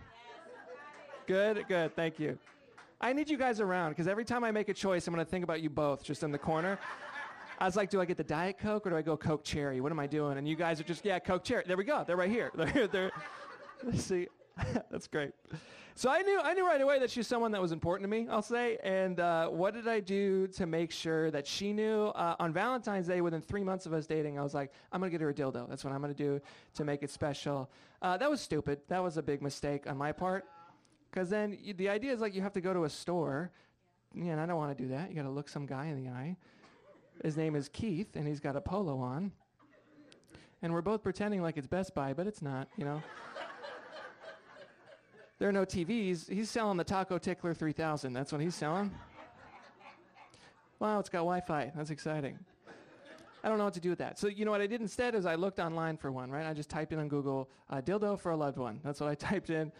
Good, 1.26 1.64
good. 1.66 1.96
Thank 1.96 2.20
you. 2.20 2.38
I 3.00 3.12
need 3.12 3.28
you 3.28 3.36
guys 3.36 3.58
around 3.58 3.90
because 3.90 4.06
every 4.06 4.24
time 4.24 4.44
I 4.44 4.52
make 4.52 4.68
a 4.68 4.74
choice, 4.74 5.08
I'm 5.08 5.14
going 5.14 5.26
to 5.26 5.30
think 5.30 5.42
about 5.42 5.60
you 5.60 5.70
both 5.70 6.04
just 6.04 6.22
in 6.22 6.30
the 6.30 6.38
corner. 6.38 6.78
I 7.58 7.66
was 7.66 7.76
like, 7.76 7.90
do 7.90 8.00
I 8.00 8.04
get 8.04 8.16
the 8.16 8.24
Diet 8.24 8.58
Coke 8.58 8.86
or 8.86 8.90
do 8.90 8.96
I 8.96 9.02
go 9.02 9.16
Coke 9.16 9.44
Cherry? 9.44 9.80
What 9.80 9.92
am 9.92 10.00
I 10.00 10.06
doing? 10.06 10.38
And 10.38 10.46
you 10.48 10.56
guys 10.56 10.80
are 10.80 10.84
just, 10.84 11.04
yeah, 11.04 11.18
Coke 11.18 11.44
Cherry. 11.44 11.64
There 11.66 11.76
we 11.76 11.84
go. 11.84 12.04
They're 12.06 12.16
right 12.16 12.30
here. 12.30 12.50
They're, 12.56 12.86
they're, 12.88 13.12
see, 13.94 14.28
That's 14.90 15.06
great. 15.06 15.32
So 15.96 16.10
I 16.10 16.22
knew 16.22 16.40
I 16.40 16.54
knew 16.54 16.66
right 16.66 16.80
away 16.80 16.98
that 16.98 17.10
she's 17.10 17.26
someone 17.26 17.52
that 17.52 17.62
was 17.62 17.72
important 17.72 18.04
to 18.04 18.08
me. 18.08 18.26
I'll 18.28 18.42
say. 18.42 18.78
And 18.82 19.20
uh, 19.20 19.48
what 19.48 19.74
did 19.74 19.86
I 19.86 20.00
do 20.00 20.48
to 20.48 20.66
make 20.66 20.90
sure 20.90 21.30
that 21.30 21.46
she 21.46 21.72
knew? 21.72 22.06
Uh, 22.06 22.34
on 22.40 22.52
Valentine's 22.52 23.06
Day, 23.06 23.20
within 23.20 23.40
three 23.40 23.62
months 23.62 23.86
of 23.86 23.92
us 23.92 24.06
dating, 24.06 24.38
I 24.38 24.42
was 24.42 24.54
like, 24.54 24.72
I'm 24.92 25.00
gonna 25.00 25.10
get 25.10 25.20
her 25.20 25.30
a 25.30 25.34
dildo. 25.34 25.68
That's 25.68 25.84
what 25.84 25.92
I'm 25.92 26.00
gonna 26.00 26.14
do 26.14 26.40
to 26.74 26.84
make 26.84 27.02
it 27.02 27.10
special. 27.10 27.70
Uh, 28.02 28.16
that 28.16 28.28
was 28.28 28.40
stupid. 28.40 28.80
That 28.88 29.02
was 29.02 29.16
a 29.16 29.22
big 29.22 29.40
mistake 29.40 29.86
on 29.86 29.96
my 29.96 30.12
part. 30.12 30.44
Because 31.10 31.30
then 31.30 31.56
the 31.76 31.88
idea 31.88 32.12
is 32.12 32.20
like 32.20 32.34
you 32.34 32.42
have 32.42 32.54
to 32.54 32.60
go 32.60 32.72
to 32.72 32.84
a 32.84 32.90
store. 32.90 33.52
Yeah, 34.16 34.32
and 34.32 34.40
I 34.40 34.46
don't 34.46 34.56
want 34.56 34.76
to 34.76 34.82
do 34.82 34.90
that. 34.90 35.10
You 35.10 35.16
got 35.16 35.22
to 35.22 35.30
look 35.30 35.48
some 35.48 35.66
guy 35.66 35.86
in 35.86 35.96
the 35.96 36.08
eye. 36.08 36.36
His 37.22 37.36
name 37.36 37.54
is 37.56 37.68
Keith, 37.68 38.16
and 38.16 38.26
he's 38.26 38.40
got 38.40 38.56
a 38.56 38.60
polo 38.60 38.98
on. 38.98 39.32
And 40.62 40.72
we're 40.72 40.82
both 40.82 41.02
pretending 41.02 41.42
like 41.42 41.56
it's 41.56 41.66
Best 41.66 41.94
Buy, 41.94 42.12
but 42.12 42.26
it's 42.26 42.42
not. 42.42 42.68
You 42.76 42.84
know. 42.84 43.02
There 45.38 45.48
are 45.48 45.52
no 45.52 45.64
TVs. 45.64 46.30
He's 46.30 46.48
selling 46.48 46.76
the 46.76 46.84
Taco 46.84 47.18
Tickler 47.18 47.54
3000. 47.54 48.12
That's 48.12 48.32
what 48.32 48.40
he's 48.40 48.54
selling. 48.54 48.90
Wow, 50.78 51.00
it's 51.00 51.08
got 51.08 51.18
Wi 51.18 51.40
Fi. 51.40 51.72
That's 51.74 51.90
exciting. 51.90 52.38
I 53.42 53.48
don't 53.48 53.58
know 53.58 53.64
what 53.64 53.74
to 53.74 53.80
do 53.80 53.90
with 53.90 53.98
that. 53.98 54.18
So, 54.18 54.28
you 54.28 54.46
know 54.46 54.50
what 54.50 54.62
I 54.62 54.66
did 54.66 54.80
instead 54.80 55.14
is 55.14 55.26
I 55.26 55.34
looked 55.34 55.58
online 55.58 55.98
for 55.98 56.10
one, 56.10 56.30
right? 56.30 56.46
I 56.46 56.54
just 56.54 56.70
typed 56.70 56.92
in 56.92 56.98
on 56.98 57.08
Google, 57.08 57.50
uh, 57.68 57.82
dildo 57.82 58.18
for 58.18 58.32
a 58.32 58.36
loved 58.36 58.56
one. 58.56 58.80
That's 58.82 59.00
what 59.00 59.10
I 59.10 59.14
typed 59.16 59.50
in. 59.50 59.70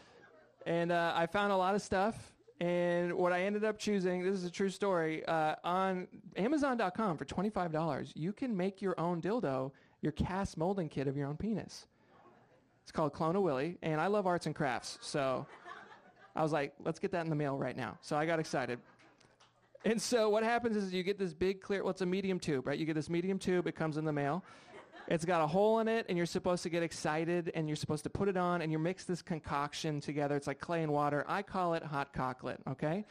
And 0.66 0.92
uh, 0.92 1.14
I 1.14 1.26
found 1.26 1.50
a 1.50 1.56
lot 1.56 1.74
of 1.74 1.80
stuff. 1.80 2.33
And 2.60 3.12
what 3.14 3.32
I 3.32 3.42
ended 3.42 3.64
up 3.64 3.78
choosing, 3.78 4.22
this 4.22 4.34
is 4.34 4.44
a 4.44 4.50
true 4.50 4.70
story, 4.70 5.24
uh, 5.26 5.56
on 5.64 6.06
Amazon.com 6.36 7.16
for 7.16 7.24
$25, 7.24 8.12
you 8.14 8.32
can 8.32 8.56
make 8.56 8.80
your 8.80 8.98
own 8.98 9.20
dildo, 9.20 9.72
your 10.02 10.12
cast 10.12 10.56
molding 10.56 10.88
kit 10.88 11.08
of 11.08 11.16
your 11.16 11.26
own 11.26 11.36
penis. 11.36 11.86
It's 12.82 12.92
called 12.92 13.12
Clone 13.12 13.34
a 13.34 13.40
Willy, 13.40 13.76
and 13.82 14.00
I 14.00 14.06
love 14.06 14.26
arts 14.26 14.46
and 14.46 14.54
crafts, 14.54 14.98
so 15.00 15.46
I 16.36 16.42
was 16.42 16.52
like, 16.52 16.74
let's 16.84 16.98
get 16.98 17.10
that 17.12 17.24
in 17.24 17.30
the 17.30 17.36
mail 17.36 17.58
right 17.58 17.76
now. 17.76 17.98
So 18.02 18.16
I 18.16 18.26
got 18.26 18.38
excited. 18.38 18.78
And 19.84 20.00
so 20.00 20.30
what 20.30 20.44
happens 20.44 20.76
is 20.76 20.92
you 20.94 21.02
get 21.02 21.18
this 21.18 21.34
big 21.34 21.60
clear, 21.60 21.82
well, 21.82 21.90
it's 21.90 22.02
a 22.02 22.06
medium 22.06 22.38
tube, 22.38 22.66
right? 22.66 22.78
You 22.78 22.86
get 22.86 22.94
this 22.94 23.10
medium 23.10 23.38
tube, 23.38 23.66
it 23.66 23.74
comes 23.74 23.96
in 23.96 24.04
the 24.04 24.12
mail. 24.12 24.44
It's 25.06 25.24
got 25.24 25.42
a 25.42 25.46
hole 25.46 25.80
in 25.80 25.88
it, 25.88 26.06
and 26.08 26.16
you're 26.16 26.26
supposed 26.26 26.62
to 26.62 26.70
get 26.70 26.82
excited, 26.82 27.52
and 27.54 27.68
you're 27.68 27.76
supposed 27.76 28.04
to 28.04 28.10
put 28.10 28.28
it 28.28 28.36
on, 28.36 28.62
and 28.62 28.72
you 28.72 28.78
mix 28.78 29.04
this 29.04 29.20
concoction 29.20 30.00
together. 30.00 30.34
It's 30.34 30.46
like 30.46 30.60
clay 30.60 30.82
and 30.82 30.92
water. 30.92 31.24
I 31.28 31.42
call 31.42 31.74
it 31.74 31.82
hot 31.82 32.12
cocklet, 32.12 32.60
okay? 32.68 33.04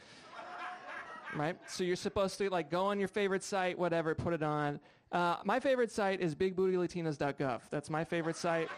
right? 1.36 1.56
So 1.66 1.84
you're 1.84 1.96
supposed 1.96 2.38
to 2.38 2.50
like 2.50 2.70
go 2.70 2.84
on 2.86 2.98
your 2.98 3.08
favorite 3.08 3.42
site, 3.42 3.78
whatever, 3.78 4.14
put 4.14 4.32
it 4.32 4.42
on. 4.42 4.80
Uh, 5.12 5.36
my 5.44 5.60
favorite 5.60 5.90
site 5.92 6.20
is 6.20 6.34
bigbootylatinas.gov. 6.34 7.60
That's 7.70 7.90
my 7.90 8.04
favorite 8.04 8.36
site. 8.36 8.68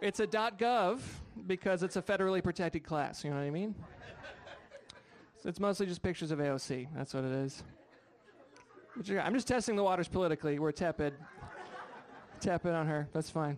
It's 0.00 0.20
a 0.20 0.26
.gov 0.26 1.00
because 1.46 1.82
it's 1.82 1.96
a 1.96 2.02
federally 2.02 2.42
protected 2.42 2.84
class. 2.84 3.24
You 3.24 3.30
know 3.30 3.36
what 3.36 3.42
I 3.42 3.50
mean? 3.50 3.74
So 5.42 5.48
it's 5.48 5.60
mostly 5.60 5.86
just 5.86 6.02
pictures 6.02 6.30
of 6.30 6.38
AOC. 6.38 6.88
That's 6.94 7.14
what 7.14 7.24
it 7.24 7.32
is. 7.32 7.62
I'm 9.10 9.34
just 9.34 9.46
testing 9.46 9.76
the 9.76 9.82
waters 9.82 10.08
politically. 10.08 10.58
We're 10.58 10.72
tepid. 10.72 11.14
Tepid 12.40 12.74
on 12.74 12.86
her. 12.86 13.08
That's 13.12 13.30
fine. 13.30 13.56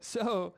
so, 0.00 0.54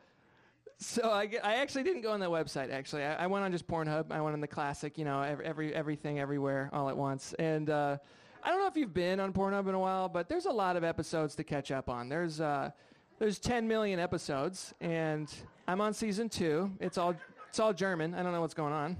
so 0.79 1.11
I, 1.11 1.29
I 1.43 1.57
actually 1.57 1.85
didn't 1.85 2.03
go 2.03 2.12
on 2.12 2.21
that 2.21 2.31
website. 2.31 2.71
Actually, 2.71 3.05
I, 3.05 3.25
I 3.25 3.27
went 3.27 3.45
on 3.45 3.53
just 3.53 3.66
Pornhub. 3.66 4.11
I 4.11 4.21
went 4.21 4.35
on 4.35 4.40
the 4.40 4.49
classic, 4.49 4.99
you 4.99 5.05
know, 5.05 5.21
every, 5.23 5.45
every 5.45 5.75
everything 5.75 6.19
everywhere 6.19 6.71
all 6.73 6.88
at 6.88 6.97
once. 6.97 7.35
And 7.38 7.71
uh, 7.71 7.99
I 8.43 8.51
don't 8.51 8.61
know 8.61 8.66
if 8.66 8.77
you've 8.77 8.95
been 8.95 9.21
on 9.21 9.33
Pornhub 9.33 9.69
in 9.69 9.75
a 9.75 9.79
while, 9.79 10.09
but 10.09 10.29
there's 10.29 10.47
a 10.47 10.53
lot 10.53 10.77
of 10.77 10.85
episodes 10.85 11.35
to 11.37 11.45
catch 11.45 11.71
up 11.71 11.88
on. 11.88 12.09
There's 12.09 12.40
uh, 12.40 12.71
there's 13.19 13.38
10 13.38 13.69
million 13.69 14.01
episodes, 14.01 14.73
and 14.81 15.33
I'm 15.69 15.81
on 15.81 15.93
season 15.93 16.29
two. 16.29 16.71
It's 16.81 16.97
all 16.97 17.14
it's 17.49 17.61
all 17.61 17.73
German. 17.73 18.14
I 18.14 18.23
don't 18.23 18.33
know 18.33 18.40
what's 18.40 18.55
going 18.55 18.73
on. 18.73 18.97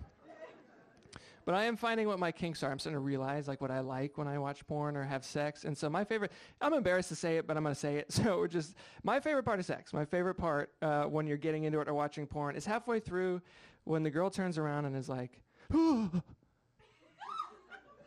But 1.51 1.57
I 1.57 1.65
am 1.65 1.75
finding 1.77 2.07
what 2.07 2.21
my 2.21 2.31
kinks 2.31 2.63
are. 2.63 2.71
I'm 2.71 2.79
starting 2.79 2.95
to 2.95 3.01
realize 3.01 3.49
like 3.49 3.61
what 3.61 3.73
I 3.73 3.81
like 3.81 4.17
when 4.17 4.29
I 4.29 4.39
watch 4.39 4.65
porn 4.69 4.97
or 4.97 5.03
have 5.03 5.25
sex. 5.25 5.65
And 5.65 5.77
so 5.77 5.91
my 5.91 6.05
favorite, 6.05 6.31
I'm 6.61 6.73
embarrassed 6.73 7.09
to 7.09 7.17
say 7.17 7.39
it, 7.39 7.49
but 7.49 7.57
I'm 7.57 7.65
going 7.65 7.75
to 7.75 7.81
say 7.81 7.97
it. 7.97 8.07
So 8.21 8.47
just, 8.47 8.77
my 9.03 9.19
favorite 9.19 9.43
part 9.43 9.59
of 9.59 9.67
sex, 9.67 9.93
my 9.93 10.05
favorite 10.05 10.37
part 10.37 10.71
uh, 10.81 11.07
when 11.07 11.27
you're 11.27 11.37
getting 11.37 11.65
into 11.65 11.81
it 11.81 11.89
or 11.89 11.95
watching 11.95 12.25
porn 12.25 12.55
is 12.55 12.65
halfway 12.65 13.01
through 13.01 13.43
when 13.83 14.05
the 14.05 14.11
girl 14.11 14.31
turns 14.31 14.59
around 14.59 14.85
and 14.85 14.95
is 14.95 15.09
like, 15.09 15.43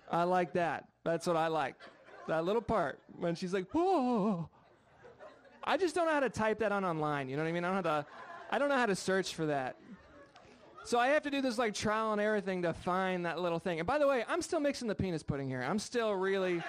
I 0.09 0.23
like 0.23 0.53
that. 0.53 0.87
That's 1.03 1.27
what 1.27 1.35
I 1.35 1.47
like. 1.47 1.75
That 2.29 2.45
little 2.45 2.61
part 2.61 3.01
when 3.19 3.35
she's 3.35 3.53
like. 3.53 3.65
I 5.65 5.75
just 5.77 5.95
don't 5.95 6.05
know 6.05 6.13
how 6.13 6.21
to 6.21 6.29
type 6.29 6.59
that 6.59 6.71
on 6.71 6.85
online. 6.85 7.27
You 7.27 7.35
know 7.35 7.43
what 7.43 7.49
I 7.49 7.51
mean? 7.51 7.65
I 7.65 7.73
don't 7.73 7.83
to, 7.83 8.05
I 8.51 8.57
don't 8.57 8.69
know 8.69 8.77
how 8.77 8.85
to 8.85 8.95
search 8.95 9.35
for 9.35 9.47
that. 9.47 9.75
So 10.85 10.99
I 10.99 11.07
have 11.07 11.23
to 11.23 11.31
do 11.31 11.41
this 11.41 11.57
like 11.57 11.73
trial 11.73 12.11
and 12.11 12.19
error 12.19 12.41
thing 12.41 12.61
to 12.63 12.73
find 12.73 13.25
that 13.25 13.39
little 13.39 13.59
thing. 13.59 13.79
And 13.79 13.87
by 13.87 13.97
the 13.97 14.07
way, 14.07 14.25
I'm 14.27 14.41
still 14.41 14.59
mixing 14.59 14.87
the 14.87 14.95
penis 14.95 15.23
pudding 15.23 15.47
here. 15.47 15.61
I'm 15.61 15.79
still 15.79 16.13
really, 16.13 16.61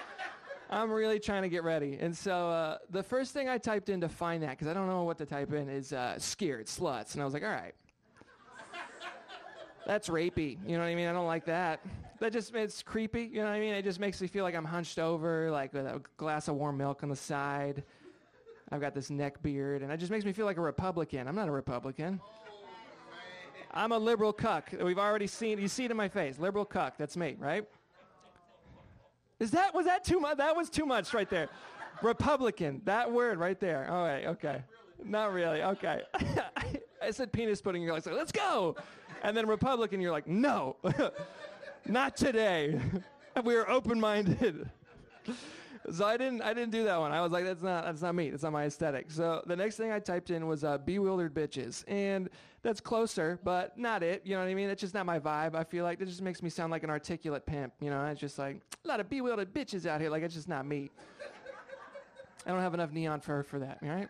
I'm 0.69 0.89
really 0.89 1.19
trying 1.19 1.41
to 1.41 1.49
get 1.49 1.63
ready. 1.63 1.97
And 1.99 2.15
so 2.15 2.49
uh, 2.49 2.77
the 2.89 3.03
first 3.03 3.33
thing 3.33 3.49
I 3.49 3.57
typed 3.57 3.89
in 3.89 3.99
to 4.01 4.09
find 4.09 4.41
that, 4.43 4.51
because 4.51 4.67
I 4.67 4.73
don't 4.73 4.87
know 4.87 5.03
what 5.03 5.17
to 5.17 5.25
type 5.25 5.51
in, 5.51 5.67
is 5.67 5.91
uh, 5.91 6.17
scared 6.17 6.67
sluts. 6.67 7.13
And 7.13 7.21
I 7.21 7.25
was 7.25 7.33
like, 7.33 7.43
all 7.43 7.49
right. 7.49 7.73
That's 9.85 10.09
rapey. 10.09 10.57
You 10.65 10.77
know 10.77 10.79
what 10.79 10.89
I 10.89 10.95
mean? 10.95 11.07
I 11.07 11.13
don't 11.13 11.27
like 11.27 11.45
that. 11.45 11.81
That 12.19 12.31
just, 12.33 12.55
it's 12.55 12.81
creepy. 12.81 13.23
You 13.23 13.39
know 13.39 13.45
what 13.45 13.53
I 13.53 13.59
mean? 13.59 13.73
It 13.73 13.83
just 13.83 13.99
makes 13.99 14.19
me 14.21 14.27
feel 14.27 14.43
like 14.43 14.55
I'm 14.55 14.65
hunched 14.65 14.97
over, 14.97 15.51
like 15.51 15.73
with 15.73 15.85
a 15.85 16.01
glass 16.17 16.47
of 16.47 16.55
warm 16.55 16.77
milk 16.77 17.03
on 17.03 17.09
the 17.09 17.15
side. 17.15 17.83
I've 18.71 18.81
got 18.81 18.95
this 18.95 19.11
neck 19.11 19.43
beard, 19.43 19.83
and 19.83 19.91
it 19.91 19.97
just 19.97 20.11
makes 20.11 20.25
me 20.25 20.33
feel 20.33 20.45
like 20.45 20.57
a 20.57 20.61
Republican. 20.61 21.27
I'm 21.27 21.35
not 21.35 21.47
a 21.47 21.51
Republican. 21.51 22.19
I'm 23.75 23.91
a 23.91 23.97
liberal 23.97 24.31
cuck. 24.31 24.69
We've 24.81 24.97
already 24.97 25.27
seen. 25.27 25.59
You 25.59 25.67
see 25.67 25.85
it 25.85 25.91
in 25.91 25.97
my 25.97 26.07
face. 26.07 26.39
Liberal 26.39 26.65
cuck. 26.65 26.97
That's 26.97 27.17
me, 27.17 27.35
right? 27.37 27.65
Is 29.39 29.51
that 29.51 29.75
was 29.75 29.85
that 29.85 30.05
too 30.05 30.19
much? 30.19 30.37
That 30.37 30.55
was 30.55 30.69
too 30.69 30.85
much 30.85 31.13
right 31.13 31.29
there. 31.29 31.49
Republican. 32.01 32.81
That 32.85 33.11
word 33.11 33.37
right 33.37 33.59
there. 33.59 33.91
All 33.91 34.05
right. 34.05 34.27
Okay. 34.27 34.63
Not 35.03 35.33
really. 35.33 35.61
Okay. 35.61 36.01
I 37.01 37.11
said 37.11 37.33
penis 37.33 37.61
pudding. 37.61 37.81
You're 37.83 37.93
like, 37.93 38.05
let's 38.05 38.31
go. 38.31 38.77
And 39.23 39.35
then 39.35 39.45
Republican. 39.45 39.99
You're 39.99 40.11
like, 40.11 40.27
no, 40.27 40.77
not 41.85 42.15
today. 42.15 42.79
we 43.43 43.55
are 43.55 43.69
open-minded. 43.69 44.69
So 45.91 46.05
I 46.05 46.17
didn't 46.17 46.41
I 46.41 46.53
didn't 46.53 46.71
do 46.71 46.83
that 46.85 46.99
one. 46.99 47.11
I 47.11 47.21
was 47.21 47.31
like, 47.31 47.43
that's 47.43 47.61
not 47.61 47.85
that's 47.85 48.01
not 48.01 48.15
me. 48.15 48.29
That's 48.29 48.43
not 48.43 48.53
my 48.53 48.65
aesthetic. 48.65 49.11
So 49.11 49.43
the 49.45 49.55
next 49.55 49.75
thing 49.75 49.91
I 49.91 49.99
typed 49.99 50.31
in 50.31 50.47
was 50.47 50.63
uh, 50.63 50.77
bewildered 50.79 51.33
bitches, 51.33 51.83
and 51.87 52.29
that's 52.63 52.79
closer, 52.79 53.39
but 53.43 53.77
not 53.77 54.01
it. 54.01 54.23
You 54.25 54.35
know 54.35 54.41
what 54.41 54.49
I 54.49 54.55
mean? 54.55 54.69
It's 54.69 54.81
just 54.81 54.93
not 54.93 55.05
my 55.05 55.19
vibe. 55.19 55.53
I 55.53 55.63
feel 55.63 55.83
like 55.83 55.99
that 55.99 56.07
just 56.07 56.21
makes 56.21 56.41
me 56.41 56.49
sound 56.49 56.71
like 56.71 56.83
an 56.83 56.89
articulate 56.89 57.45
pimp. 57.45 57.73
You 57.81 57.91
know, 57.91 58.03
it's 58.05 58.19
just 58.19 58.39
like 58.39 58.61
a 58.83 58.87
lot 58.87 58.99
of 58.99 59.09
bewildered 59.09 59.53
bitches 59.53 59.85
out 59.85 60.01
here. 60.01 60.09
Like 60.09 60.23
it's 60.23 60.33
just 60.33 60.49
not 60.49 60.65
me. 60.65 60.89
I 62.45 62.51
don't 62.51 62.61
have 62.61 62.73
enough 62.73 62.91
neon 62.91 63.21
fur 63.21 63.43
for 63.43 63.59
that. 63.59 63.79
All 63.83 63.89
right. 63.89 64.09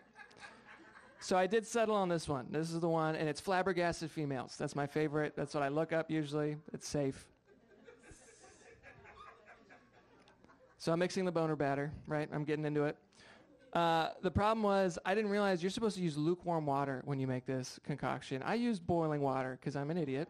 So 1.20 1.36
I 1.36 1.46
did 1.46 1.66
settle 1.66 1.94
on 1.94 2.08
this 2.08 2.28
one. 2.28 2.46
This 2.50 2.70
is 2.70 2.80
the 2.80 2.88
one, 2.88 3.16
and 3.16 3.28
it's 3.28 3.40
flabbergasted 3.40 4.10
females. 4.10 4.56
That's 4.58 4.76
my 4.76 4.86
favorite. 4.86 5.34
That's 5.34 5.54
what 5.54 5.62
I 5.62 5.68
look 5.68 5.92
up 5.92 6.10
usually. 6.10 6.56
It's 6.72 6.86
safe. 6.86 7.26
So 10.78 10.92
I'm 10.92 10.98
mixing 10.98 11.24
the 11.24 11.32
boner 11.32 11.56
batter, 11.56 11.92
right? 12.06 12.28
I'm 12.32 12.44
getting 12.44 12.64
into 12.64 12.84
it. 12.84 12.96
Uh, 13.72 14.10
the 14.22 14.30
problem 14.30 14.62
was 14.62 14.98
I 15.04 15.14
didn't 15.14 15.30
realize 15.30 15.62
you're 15.62 15.70
supposed 15.70 15.96
to 15.96 16.02
use 16.02 16.16
lukewarm 16.16 16.66
water 16.66 17.02
when 17.04 17.18
you 17.18 17.26
make 17.26 17.46
this 17.46 17.78
concoction. 17.84 18.42
I 18.42 18.54
used 18.54 18.86
boiling 18.86 19.20
water 19.20 19.58
because 19.60 19.76
I'm 19.76 19.90
an 19.90 19.98
idiot. 19.98 20.28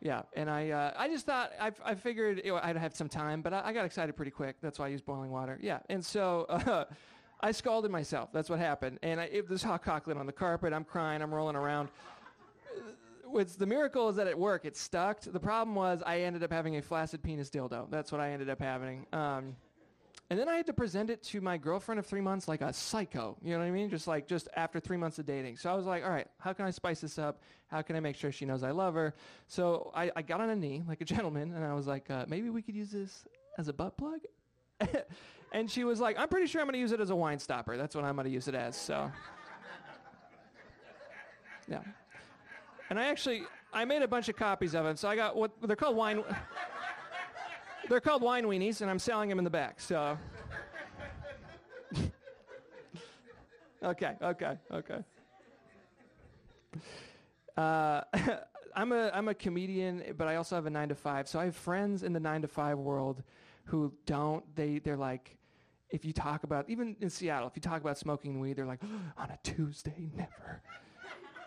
Yeah, 0.00 0.22
and 0.34 0.50
I 0.50 0.70
uh, 0.70 0.92
I 0.96 1.08
just 1.08 1.26
thought 1.26 1.52
I, 1.60 1.72
I 1.84 1.94
figured 1.94 2.42
I'd 2.62 2.76
have 2.76 2.94
some 2.94 3.08
time, 3.08 3.40
but 3.40 3.54
I, 3.54 3.62
I, 3.66 3.72
got 3.72 3.86
excited 3.86 4.14
pretty 4.14 4.30
quick. 4.30 4.56
That's 4.60 4.78
why 4.78 4.86
I 4.86 4.88
used 4.88 5.06
boiling 5.06 5.30
water. 5.30 5.58
Yeah, 5.62 5.78
and 5.88 6.04
so 6.04 6.46
uh, 6.48 6.84
I 7.40 7.52
scalded 7.52 7.90
myself. 7.90 8.30
That's 8.32 8.50
what 8.50 8.58
happened. 8.58 8.98
And 9.02 9.20
I, 9.20 9.24
it, 9.24 9.48
this 9.48 9.62
hot 9.62 9.82
cocklet 9.82 10.16
on 10.16 10.26
the 10.26 10.32
carpet. 10.32 10.72
I'm 10.72 10.84
crying. 10.84 11.22
I'm 11.22 11.34
rolling 11.34 11.56
around. 11.56 11.88
The 13.58 13.66
miracle 13.66 14.08
is 14.08 14.16
that 14.16 14.26
it 14.26 14.38
worked. 14.38 14.66
It 14.66 14.76
stuck. 14.76 15.20
The 15.20 15.40
problem 15.40 15.74
was 15.74 16.02
I 16.06 16.20
ended 16.20 16.42
up 16.42 16.52
having 16.52 16.76
a 16.76 16.82
flaccid 16.82 17.22
penis 17.22 17.50
dildo. 17.50 17.90
That's 17.90 18.12
what 18.12 18.20
I 18.20 18.30
ended 18.30 18.48
up 18.48 18.60
having. 18.60 19.06
Um, 19.12 19.56
and 20.28 20.38
then 20.38 20.48
I 20.48 20.56
had 20.56 20.66
to 20.66 20.72
present 20.72 21.08
it 21.08 21.22
to 21.24 21.40
my 21.40 21.56
girlfriend 21.56 21.98
of 22.00 22.06
three 22.06 22.20
months 22.20 22.48
like 22.48 22.60
a 22.60 22.72
psycho. 22.72 23.36
You 23.42 23.52
know 23.52 23.60
what 23.60 23.66
I 23.66 23.70
mean? 23.70 23.88
Just 23.88 24.08
like 24.08 24.26
just 24.26 24.48
after 24.56 24.80
three 24.80 24.96
months 24.96 25.18
of 25.18 25.26
dating. 25.26 25.56
So 25.56 25.70
I 25.70 25.74
was 25.74 25.86
like, 25.86 26.04
all 26.04 26.10
right, 26.10 26.26
how 26.38 26.52
can 26.52 26.64
I 26.64 26.70
spice 26.70 27.00
this 27.00 27.18
up? 27.18 27.42
How 27.68 27.80
can 27.82 27.94
I 27.94 28.00
make 28.00 28.16
sure 28.16 28.32
she 28.32 28.44
knows 28.44 28.64
I 28.64 28.72
love 28.72 28.94
her? 28.94 29.14
So 29.46 29.92
I, 29.94 30.10
I 30.16 30.22
got 30.22 30.40
on 30.40 30.50
a 30.50 30.56
knee 30.56 30.82
like 30.88 31.00
a 31.00 31.04
gentleman, 31.14 31.52
and 31.54 31.64
I 31.64 31.74
was 31.74 31.86
like, 31.86 32.10
uh, 32.10 32.24
maybe 32.28 32.50
we 32.50 32.60
could 32.60 32.74
use 32.74 32.90
this 32.90 33.24
as 33.56 33.68
a 33.68 33.72
butt 33.72 33.96
plug. 33.96 34.20
and 35.52 35.70
she 35.70 35.84
was 35.84 36.00
like, 36.00 36.18
I'm 36.18 36.28
pretty 36.28 36.48
sure 36.48 36.60
I'm 36.60 36.66
going 36.66 36.74
to 36.74 36.80
use 36.80 36.92
it 36.92 37.00
as 37.00 37.10
a 37.10 37.16
wine 37.16 37.38
stopper. 37.38 37.76
That's 37.76 37.94
what 37.94 38.04
I'm 38.04 38.16
going 38.16 38.26
to 38.26 38.32
use 38.32 38.48
it 38.48 38.54
as. 38.54 38.76
So 38.76 39.10
yeah. 41.68 41.80
And 42.90 42.98
I 42.98 43.06
actually 43.06 43.44
I 43.72 43.84
made 43.84 44.02
a 44.02 44.08
bunch 44.08 44.28
of 44.28 44.36
copies 44.36 44.74
of 44.74 44.86
it. 44.86 44.98
So 44.98 45.08
I 45.08 45.16
got 45.16 45.36
what 45.36 45.50
they're 45.62 45.76
called 45.76 45.96
wine. 45.96 46.22
They're 47.88 48.00
called 48.00 48.22
wine 48.22 48.44
weenies, 48.46 48.80
and 48.80 48.90
I'm 48.90 48.98
selling 48.98 49.28
them 49.28 49.38
in 49.38 49.44
the 49.44 49.50
back. 49.50 49.80
So. 49.80 50.18
okay, 53.82 54.16
okay, 54.22 54.58
okay. 54.72 55.04
Uh, 57.56 58.00
I'm 58.76 58.92
a 58.92 59.10
I'm 59.14 59.28
a 59.28 59.34
comedian, 59.34 60.02
but 60.16 60.28
I 60.28 60.36
also 60.36 60.54
have 60.54 60.66
a 60.66 60.70
nine 60.70 60.88
to 60.88 60.94
five. 60.94 61.28
So 61.28 61.38
I 61.38 61.46
have 61.46 61.56
friends 61.56 62.02
in 62.02 62.12
the 62.12 62.20
nine 62.20 62.42
to 62.42 62.48
five 62.48 62.78
world 62.78 63.22
who 63.64 63.92
don't. 64.04 64.44
They 64.54 64.78
they're 64.78 64.96
like, 64.96 65.36
if 65.90 66.04
you 66.04 66.12
talk 66.12 66.44
about 66.44 66.68
even 66.68 66.96
in 67.00 67.08
Seattle, 67.08 67.48
if 67.48 67.56
you 67.56 67.62
talk 67.62 67.80
about 67.80 67.98
smoking 67.98 68.40
weed, 68.40 68.56
they're 68.56 68.66
like, 68.66 68.82
on 69.16 69.30
a 69.30 69.38
Tuesday, 69.42 70.10
never 70.14 70.62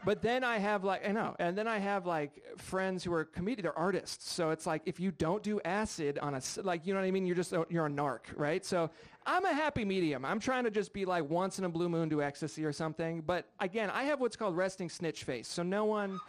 but 0.06 0.22
then 0.22 0.44
I 0.44 0.58
have 0.58 0.84
like 0.84 1.08
I 1.08 1.12
know, 1.12 1.36
and 1.40 1.58
then 1.58 1.68
I 1.68 1.80
have 1.80 2.06
like 2.06 2.32
friends 2.58 3.04
who 3.04 3.14
are 3.14 3.26
comedians, 3.26 3.64
they're 3.64 3.78
artists. 3.78 4.32
So 4.32 4.52
it's 4.52 4.66
like 4.66 4.82
if 4.86 5.00
you 5.00 5.12
don't 5.12 5.44
do 5.44 5.60
acid 5.66 6.20
on 6.20 6.36
a 6.36 6.42
like 6.64 6.86
you 6.86 6.94
know 6.94 7.00
what 7.00 7.06
I 7.06 7.12
mean, 7.12 7.26
you're 7.26 7.36
just 7.36 7.54
you're 7.70 7.86
a 7.86 7.90
narc, 7.90 8.22
right? 8.36 8.66
So 8.66 8.90
I'm 9.26 9.46
a 9.46 9.54
happy 9.54 9.86
medium. 9.86 10.26
I'm 10.26 10.40
trying 10.40 10.64
to 10.64 10.72
just 10.72 10.94
be 10.94 11.06
like 11.06 11.30
once 11.30 11.60
in 11.60 11.66
a 11.66 11.70
blue 11.70 11.90
moon 11.90 12.10
do 12.10 12.22
ecstasy 12.22 12.66
or 12.66 12.74
something. 12.74 13.22
But 13.22 13.46
again, 13.60 13.90
I 13.90 14.04
have 14.04 14.20
what's 14.20 14.36
called 14.36 14.56
resting 14.56 14.90
snitch 14.90 15.24
face. 15.24 15.48
So 15.48 15.62
no 15.64 15.86
one, 15.86 16.20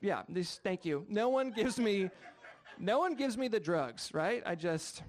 yeah, 0.00 0.22
this 0.28 0.60
thank 0.64 0.84
you. 0.84 1.06
No 1.08 1.28
one 1.28 1.50
gives 1.50 1.78
me, 1.78 2.10
no 2.78 2.98
one 2.98 3.14
gives 3.14 3.36
me 3.38 3.48
the 3.48 3.60
drugs, 3.60 4.10
right? 4.12 4.42
I 4.44 4.54
just 4.54 5.02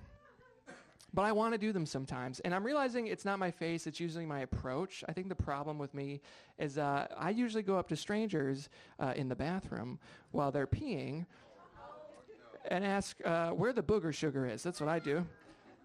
but 1.13 1.23
I 1.23 1.31
want 1.31 1.53
to 1.53 1.57
do 1.57 1.71
them 1.71 1.85
sometimes. 1.85 2.39
And 2.39 2.55
I'm 2.55 2.63
realizing 2.63 3.07
it's 3.07 3.25
not 3.25 3.37
my 3.39 3.51
face, 3.51 3.85
it's 3.85 3.99
usually 3.99 4.25
my 4.25 4.39
approach. 4.39 5.03
I 5.07 5.13
think 5.13 5.29
the 5.29 5.35
problem 5.35 5.77
with 5.77 5.93
me 5.93 6.21
is 6.57 6.77
uh, 6.77 7.07
I 7.17 7.29
usually 7.29 7.63
go 7.63 7.77
up 7.77 7.87
to 7.89 7.95
strangers 7.95 8.69
uh, 8.99 9.13
in 9.15 9.29
the 9.29 9.35
bathroom 9.35 9.99
while 10.31 10.51
they're 10.51 10.67
peeing 10.67 11.25
and 12.69 12.83
ask 12.83 13.17
uh, 13.25 13.49
where 13.49 13.73
the 13.73 13.83
booger 13.83 14.13
sugar 14.13 14.47
is. 14.47 14.63
That's 14.63 14.79
what 14.79 14.89
I 14.89 14.99
do. 14.99 15.25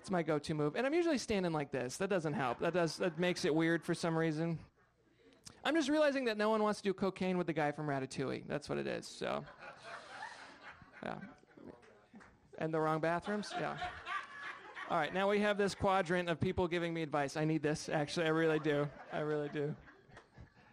It's 0.01 0.11
my 0.11 0.23
go 0.23 0.39
to 0.39 0.55
move. 0.55 0.77
And 0.77 0.87
I'm 0.87 0.95
usually 0.95 1.19
standing 1.19 1.53
like 1.53 1.71
this. 1.71 1.97
That 1.97 2.09
doesn't 2.09 2.35
help. 2.35 2.61
That, 2.61 2.73
does, 2.73 2.97
that 2.97 3.19
makes 3.19 3.45
it 3.45 3.55
weird 3.55 3.83
for 3.83 3.95
some 3.95 4.17
reason. 4.17 4.59
I'm 5.65 5.75
just 5.75 5.89
realizing 5.89 6.25
that 6.27 6.39
no 6.39 6.49
one 6.49 6.63
wants 6.63 6.81
to 6.81 6.85
do 6.85 6.95
cocaine 6.95 7.37
with 7.37 7.47
the 7.47 7.53
guy 7.53 7.73
from 7.73 7.89
Ratatouille. 7.89 8.45
That's 8.47 8.69
what 8.69 8.79
it 8.79 8.87
is. 8.87 9.07
So, 9.07 9.45
yeah. 11.03 11.17
And 12.59 12.73
the 12.73 12.81
wrong 12.81 13.01
bathrooms? 13.01 13.53
Yeah. 13.61 13.77
All 14.91 14.97
right, 14.97 15.13
now 15.13 15.29
we 15.29 15.39
have 15.41 15.59
this 15.59 15.75
quadrant 15.75 16.31
of 16.31 16.41
people 16.41 16.67
giving 16.67 16.95
me 16.95 17.03
advice. 17.03 17.37
I 17.37 17.45
need 17.45 17.63
this, 17.63 17.91
actually. 17.91 18.25
I 18.25 18.31
really 18.31 18.59
do. 18.59 18.89
I 19.13 19.19
really 19.19 19.51
do. 19.51 19.75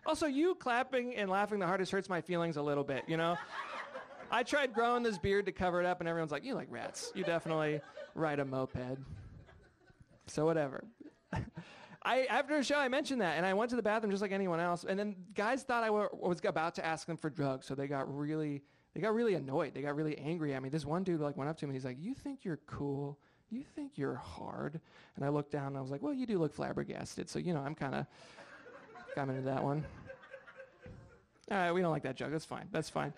Also, 0.05 0.25
you 0.25 0.55
clapping 0.55 1.15
and 1.15 1.29
laughing 1.29 1.59
the 1.59 1.67
hardest 1.67 1.91
hurts 1.91 2.07
my 2.07 2.21
feelings 2.21 2.55
a 2.55 2.61
little 2.61 2.85
bit, 2.85 3.03
you 3.07 3.17
know? 3.17 3.35
I 4.31 4.43
tried 4.43 4.73
growing 4.73 5.03
this 5.03 5.17
beard 5.17 5.47
to 5.47 5.51
cover 5.51 5.81
it 5.81 5.85
up, 5.85 5.99
and 5.99 6.07
everyone's 6.07 6.31
like, 6.31 6.45
you 6.45 6.53
like 6.53 6.67
rats. 6.69 7.11
You 7.13 7.25
definitely 7.25 7.81
ride 8.13 8.39
a 8.39 8.45
moped. 8.45 8.97
So, 10.27 10.45
whatever. 10.45 10.85
I, 12.01 12.23
after 12.29 12.55
a 12.55 12.63
show, 12.63 12.77
I 12.77 12.87
mentioned 12.87 13.19
that, 13.19 13.35
and 13.35 13.45
I 13.45 13.53
went 13.53 13.69
to 13.71 13.75
the 13.75 13.83
bathroom 13.83 14.11
just 14.11 14.21
like 14.21 14.31
anyone 14.31 14.61
else. 14.61 14.85
And 14.87 14.97
then 14.97 15.17
guys 15.33 15.63
thought 15.63 15.83
I 15.83 15.89
was 15.89 16.39
about 16.45 16.75
to 16.75 16.85
ask 16.85 17.05
them 17.05 17.17
for 17.17 17.29
drugs, 17.29 17.65
so 17.65 17.75
they 17.75 17.87
got 17.87 18.07
really, 18.17 18.63
they 18.93 19.01
got 19.01 19.13
really 19.13 19.33
annoyed. 19.33 19.73
They 19.73 19.81
got 19.81 19.97
really 19.97 20.17
angry 20.17 20.53
at 20.53 20.63
me. 20.63 20.69
This 20.69 20.85
one 20.85 21.03
dude 21.03 21.19
like 21.19 21.35
went 21.35 21.49
up 21.49 21.57
to 21.57 21.65
me. 21.65 21.71
And 21.71 21.75
he's 21.75 21.83
like, 21.83 21.97
"You 21.99 22.13
think 22.13 22.45
you're 22.45 22.61
cool? 22.65 23.19
You 23.49 23.63
think 23.75 23.93
you're 23.95 24.15
hard?" 24.15 24.79
And 25.15 25.25
I 25.25 25.29
looked 25.29 25.51
down 25.51 25.67
and 25.67 25.77
I 25.77 25.81
was 25.81 25.91
like, 25.91 26.01
"Well, 26.01 26.13
you 26.13 26.25
do 26.25 26.37
look 26.37 26.53
flabbergasted, 26.53 27.29
so 27.29 27.39
you 27.39 27.53
know 27.53 27.61
I'm 27.61 27.75
kind 27.75 27.95
of." 27.95 28.05
I'm 29.17 29.29
into 29.29 29.43
that 29.43 29.63
one. 29.63 29.85
All 31.49 31.57
right, 31.57 31.71
we 31.71 31.81
don't 31.81 31.91
like 31.91 32.03
that 32.03 32.15
joke. 32.15 32.31
That's 32.31 32.45
fine. 32.45 32.67
That's 32.71 32.89
fine. 32.89 33.13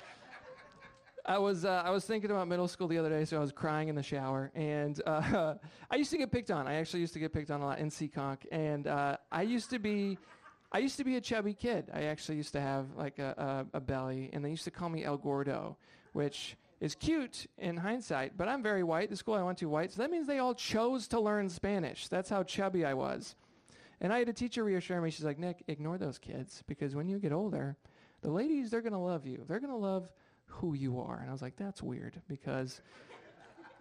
I 1.26 1.40
was 1.40 1.66
uh, 1.66 1.82
I 1.86 1.90
was 1.90 2.06
thinking 2.06 2.32
about 2.32 2.48
middle 2.48 2.68
school 2.68 2.88
the 2.88 2.98
other 2.98 3.10
day, 3.10 3.26
so 3.26 3.38
I 3.38 3.40
was 3.40 3.52
crying 3.52 3.90
in 3.90 3.96
the 3.96 4.04
shower, 4.04 4.52
and 4.56 5.02
uh, 5.06 5.56
I 5.92 5.96
used 5.96 6.12
to 6.12 6.18
get 6.18 6.32
picked 6.32 6.52
on. 6.52 6.68
I 6.68 6.76
actually 6.76 7.02
used 7.02 7.14
to 7.14 7.20
get 7.20 7.34
picked 7.34 7.52
on 7.52 7.62
a 7.62 7.66
lot 7.66 7.80
in 7.80 7.90
Seekonk, 7.90 8.46
and 8.52 8.88
uh, 8.88 9.18
I 9.32 9.42
used 9.42 9.70
to 9.72 9.80
be. 9.80 10.18
I 10.72 10.80
used 10.80 10.98
to 10.98 11.06
be 11.06 11.16
a 11.16 11.22
chubby 11.22 11.54
kid. 11.54 11.90
I 11.94 12.04
actually 12.04 12.36
used 12.36 12.52
to 12.52 12.62
have 12.62 12.88
like 12.98 13.20
a, 13.20 13.66
a, 13.74 13.78
a 13.78 13.80
belly, 13.80 14.30
and 14.34 14.44
they 14.44 14.50
used 14.50 14.66
to 14.66 14.72
call 14.72 14.90
me 14.90 15.06
El 15.06 15.18
Gordo, 15.18 15.78
which 16.12 16.58
is 16.80 16.96
cute 16.96 17.48
in 17.58 17.78
hindsight, 17.78 18.38
but 18.38 18.48
I'm 18.48 18.62
very 18.62 18.84
white. 18.84 19.10
The 19.10 19.16
school 19.16 19.34
I 19.34 19.42
went 19.42 19.58
to 19.60 19.70
white, 19.70 19.92
so 19.92 20.02
that 20.02 20.12
means 20.12 20.28
they 20.28 20.40
all 20.40 20.54
chose 20.54 21.08
to 21.10 21.20
learn 21.20 21.50
Spanish. 21.50 22.08
That's 22.08 22.30
how 22.30 22.44
chubby 22.44 22.86
I 22.86 22.94
was. 22.94 23.36
And 24.00 24.14
I 24.14 24.20
had 24.20 24.30
a 24.30 24.34
teacher 24.34 24.64
reassure 24.64 25.02
me. 25.02 25.10
She's 25.10 25.26
like, 25.26 25.40
Nick, 25.40 25.64
ignore 25.68 25.98
those 25.98 26.20
kids 26.20 26.64
because 26.68 26.96
when 26.96 27.08
you 27.08 27.18
get 27.18 27.32
older, 27.32 27.76
the 28.22 28.30
ladies, 28.30 28.70
they're 28.70 28.82
going 28.82 28.94
to 28.94 29.00
love 29.00 29.26
you. 29.26 29.44
They're 29.48 29.60
going 29.60 29.72
to 29.72 29.78
love 29.78 30.08
who 30.46 30.76
you 30.76 31.00
are. 31.00 31.20
And 31.20 31.30
I 31.30 31.32
was 31.32 31.42
like, 31.42 31.56
that's 31.56 31.82
weird 31.82 32.22
because 32.28 32.82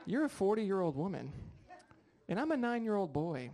you're 0.07 0.25
a 0.25 0.29
40 0.29 0.63
year 0.63 0.81
old 0.81 0.97
woman 0.97 1.33
and 2.29 2.41
I'm 2.41 2.51
a 2.51 2.57
nine 2.57 2.83
year 2.83 2.97
old 2.97 3.13
boy. 3.13 3.51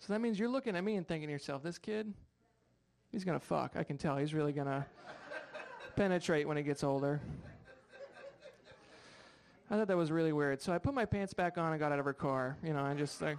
So 0.00 0.12
that 0.12 0.20
means 0.20 0.38
you're 0.38 0.48
looking 0.48 0.76
at 0.76 0.84
me 0.84 0.96
and 0.96 1.06
thinking 1.06 1.28
to 1.28 1.32
yourself, 1.32 1.62
this 1.62 1.78
kid, 1.78 2.12
he's 3.10 3.24
going 3.24 3.38
to 3.38 3.44
fuck. 3.44 3.72
I 3.74 3.82
can 3.82 3.98
tell. 3.98 4.16
He's 4.16 4.32
really 4.32 4.52
going 4.52 4.66
to 4.66 4.86
penetrate 5.96 6.46
when 6.46 6.56
he 6.56 6.62
gets 6.62 6.84
older. 6.84 7.20
I 9.70 9.76
thought 9.76 9.88
that 9.88 9.96
was 9.96 10.10
really 10.10 10.32
weird. 10.32 10.62
So 10.62 10.72
I 10.72 10.78
put 10.78 10.94
my 10.94 11.04
pants 11.04 11.34
back 11.34 11.58
on 11.58 11.72
and 11.72 11.80
got 11.80 11.92
out 11.92 11.98
of 11.98 12.04
her 12.06 12.14
car, 12.14 12.56
you 12.62 12.72
know, 12.72 12.84
and 12.86 12.98
just 12.98 13.20
like. 13.20 13.36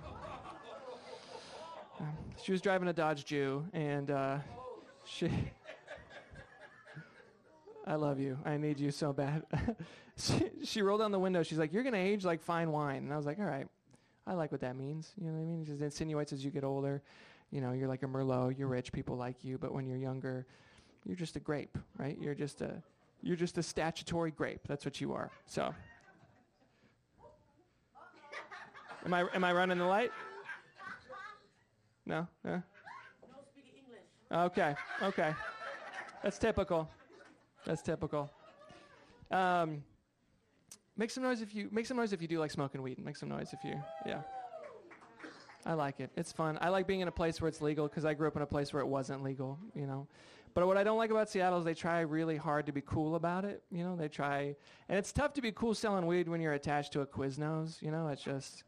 She 2.44 2.52
was 2.52 2.62
driving 2.62 2.88
a 2.88 2.94
Dodge 2.94 3.26
Jew, 3.26 3.66
and 3.74 4.10
uh, 4.12 4.38
she. 5.06 5.30
I 7.86 7.96
love 7.96 8.20
you. 8.20 8.38
I 8.46 8.58
need 8.58 8.80
you 8.80 8.92
so 8.92 9.12
bad. 9.12 9.44
she, 10.18 10.50
she 10.64 10.82
rolled 10.82 11.02
down 11.02 11.12
the 11.12 11.20
window. 11.20 11.44
She's 11.44 11.58
like, 11.58 11.74
"You're 11.74 11.84
gonna 11.84 11.98
age 11.98 12.24
like 12.24 12.42
fine 12.42 12.72
wine," 12.72 13.04
and 13.04 13.12
I 13.12 13.18
was 13.18 13.26
like, 13.26 13.40
"All 13.40 13.46
right, 13.46 13.68
I 14.26 14.34
like 14.34 14.52
what 14.52 14.62
that 14.62 14.78
means." 14.78 15.12
You 15.20 15.28
know 15.28 15.34
what 15.34 15.42
I 15.42 15.46
mean? 15.46 15.64
It 15.64 15.66
just 15.66 15.82
insinuates 15.82 16.32
as 16.32 16.46
you 16.46 16.52
get 16.52 16.64
older, 16.64 17.02
you 17.52 17.60
know, 17.60 17.74
you're 17.74 17.88
like 17.88 18.04
a 18.04 18.08
Merlot. 18.08 18.58
You're 18.58 18.68
rich. 18.68 18.92
People 18.92 19.18
like 19.18 19.44
you, 19.44 19.58
but 19.58 19.74
when 19.74 19.86
you're 19.88 19.98
younger, 19.98 20.46
you're 21.06 21.18
just 21.18 21.36
a 21.36 21.40
grape, 21.40 21.78
right? 21.98 22.18
You're 22.22 22.36
just 22.36 22.62
a, 22.62 22.82
you're 23.22 23.36
just 23.36 23.58
a 23.58 23.64
statutory 23.64 24.32
grape. 24.32 24.62
That's 24.68 24.86
what 24.86 25.02
you 25.02 25.14
are. 25.14 25.32
So. 25.48 25.74
Am 29.06 29.14
I 29.14 29.26
am 29.34 29.44
I 29.44 29.54
running 29.54 29.78
the 29.78 29.86
light? 29.86 30.12
No? 32.06 32.28
Uh? 32.46 32.50
No 32.50 32.62
speaking 33.52 33.72
English. 33.86 34.02
Okay, 34.32 34.76
okay. 35.04 35.34
That's 36.24 36.38
typical. 36.38 36.90
That's 37.66 37.82
typical. 37.82 38.32
Um, 39.32 39.84
make 40.98 41.12
some 41.12 41.24
noise 41.24 41.42
if 41.42 41.54
you 41.54 41.70
make 41.72 41.86
some 41.86 41.98
noise 41.98 42.14
if 42.14 42.22
you 42.22 42.28
do 42.28 42.40
like 42.40 42.52
smoking 42.52 42.82
weed. 42.82 43.00
Make 43.04 43.16
some 43.16 43.30
noise 43.30 43.54
if 43.54 43.64
you 43.64 43.82
yeah. 44.06 44.22
I 45.66 45.74
like 45.74 46.00
it. 46.00 46.10
It's 46.16 46.32
fun. 46.32 46.58
I 46.62 46.70
like 46.70 46.88
being 46.88 47.02
in 47.02 47.08
a 47.08 47.12
place 47.12 47.42
where 47.42 47.48
it's 47.48 47.62
legal 47.62 47.88
because 47.88 48.06
I 48.06 48.14
grew 48.14 48.28
up 48.28 48.36
in 48.36 48.42
a 48.42 48.48
place 48.48 48.74
where 48.74 48.82
it 48.82 48.88
wasn't 48.88 49.24
legal. 49.24 49.60
You 49.76 49.86
know. 49.86 50.08
But 50.56 50.66
what 50.66 50.78
I 50.78 50.84
don't 50.84 50.98
like 50.98 51.12
about 51.12 51.30
Seattle 51.30 51.60
is 51.60 51.66
they 51.66 51.76
try 51.76 52.00
really 52.02 52.36
hard 52.36 52.66
to 52.66 52.72
be 52.72 52.82
cool 52.82 53.16
about 53.16 53.46
it. 53.46 53.62
You 53.72 53.84
know, 53.84 53.96
they 53.96 54.08
try, 54.08 54.56
and 54.90 54.98
it's 54.98 55.12
tough 55.12 55.34
to 55.34 55.42
be 55.42 55.52
cool 55.52 55.76
selling 55.76 56.08
weed 56.08 56.28
when 56.28 56.42
you're 56.42 56.54
attached 56.54 56.92
to 56.94 57.02
a 57.02 57.06
Quiznos. 57.06 57.82
You 57.82 57.92
know, 57.92 58.08
it's 58.08 58.24
just. 58.24 58.64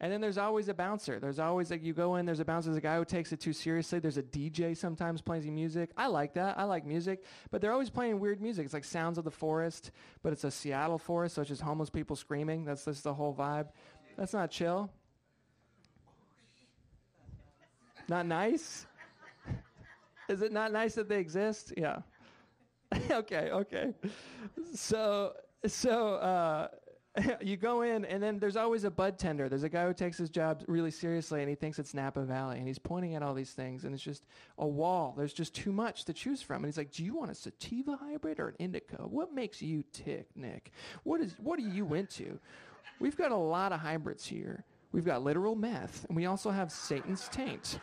And 0.00 0.12
then 0.12 0.20
there's 0.20 0.38
always 0.38 0.68
a 0.68 0.74
bouncer. 0.74 1.18
There's 1.18 1.40
always 1.40 1.72
like 1.72 1.82
you 1.82 1.92
go 1.92 2.16
in, 2.16 2.26
there's 2.26 2.38
a 2.38 2.44
bouncer, 2.44 2.68
there's 2.68 2.78
a 2.78 2.80
guy 2.80 2.96
who 2.96 3.04
takes 3.04 3.32
it 3.32 3.40
too 3.40 3.52
seriously. 3.52 3.98
There's 3.98 4.16
a 4.16 4.22
DJ 4.22 4.76
sometimes 4.76 5.20
playing 5.20 5.52
music. 5.52 5.90
I 5.96 6.06
like 6.06 6.34
that. 6.34 6.56
I 6.56 6.64
like 6.64 6.86
music, 6.86 7.24
but 7.50 7.60
they're 7.60 7.72
always 7.72 7.90
playing 7.90 8.20
weird 8.20 8.40
music. 8.40 8.64
It's 8.64 8.74
like 8.74 8.84
sounds 8.84 9.18
of 9.18 9.24
the 9.24 9.30
forest, 9.30 9.90
but 10.22 10.32
it's 10.32 10.44
a 10.44 10.50
Seattle 10.52 10.98
forest, 10.98 11.34
so 11.34 11.42
it's 11.42 11.48
just 11.48 11.62
homeless 11.62 11.90
people 11.90 12.14
screaming. 12.14 12.64
That's 12.64 12.84
just 12.84 13.02
the 13.02 13.12
whole 13.12 13.34
vibe. 13.34 13.68
That's 14.16 14.32
not 14.32 14.52
chill. 14.52 14.90
Not 18.08 18.24
nice. 18.24 18.86
Is 20.28 20.42
it 20.42 20.52
not 20.52 20.72
nice 20.72 20.94
that 20.94 21.08
they 21.08 21.18
exist? 21.18 21.72
Yeah. 21.76 21.98
okay, 23.10 23.50
okay. 23.50 23.94
So 24.74 25.32
so 25.66 26.14
uh 26.14 26.68
you 27.40 27.56
go 27.56 27.82
in, 27.82 28.04
and 28.04 28.22
then 28.22 28.38
there's 28.38 28.56
always 28.56 28.84
a 28.84 28.90
bud 28.90 29.18
tender. 29.18 29.48
There's 29.48 29.62
a 29.62 29.68
guy 29.68 29.86
who 29.86 29.94
takes 29.94 30.18
his 30.18 30.30
job 30.30 30.62
really 30.66 30.90
seriously, 30.90 31.40
and 31.40 31.48
he 31.48 31.54
thinks 31.54 31.78
it's 31.78 31.94
Napa 31.94 32.22
Valley, 32.22 32.58
and 32.58 32.66
he's 32.66 32.78
pointing 32.78 33.14
at 33.14 33.22
all 33.22 33.34
these 33.34 33.52
things, 33.52 33.84
and 33.84 33.94
it's 33.94 34.02
just 34.02 34.24
a 34.58 34.66
wall. 34.66 35.14
There's 35.16 35.32
just 35.32 35.54
too 35.54 35.72
much 35.72 36.04
to 36.06 36.12
choose 36.12 36.42
from. 36.42 36.56
And 36.56 36.66
he's 36.66 36.78
like, 36.78 36.92
"Do 36.92 37.04
you 37.04 37.14
want 37.14 37.30
a 37.30 37.34
sativa 37.34 37.96
hybrid 37.96 38.40
or 38.40 38.48
an 38.48 38.54
indica? 38.58 38.96
What 39.06 39.32
makes 39.32 39.62
you 39.62 39.84
tick, 39.92 40.28
Nick? 40.34 40.72
What 41.04 41.20
is 41.20 41.34
what 41.38 41.58
are 41.58 41.62
you 41.62 41.94
into? 41.94 42.38
We've 43.00 43.16
got 43.16 43.32
a 43.32 43.36
lot 43.36 43.72
of 43.72 43.80
hybrids 43.80 44.26
here. 44.26 44.64
We've 44.92 45.04
got 45.04 45.22
literal 45.22 45.54
meth, 45.54 46.04
and 46.08 46.16
we 46.16 46.26
also 46.26 46.50
have 46.50 46.72
Satan's 46.72 47.28
taint." 47.28 47.78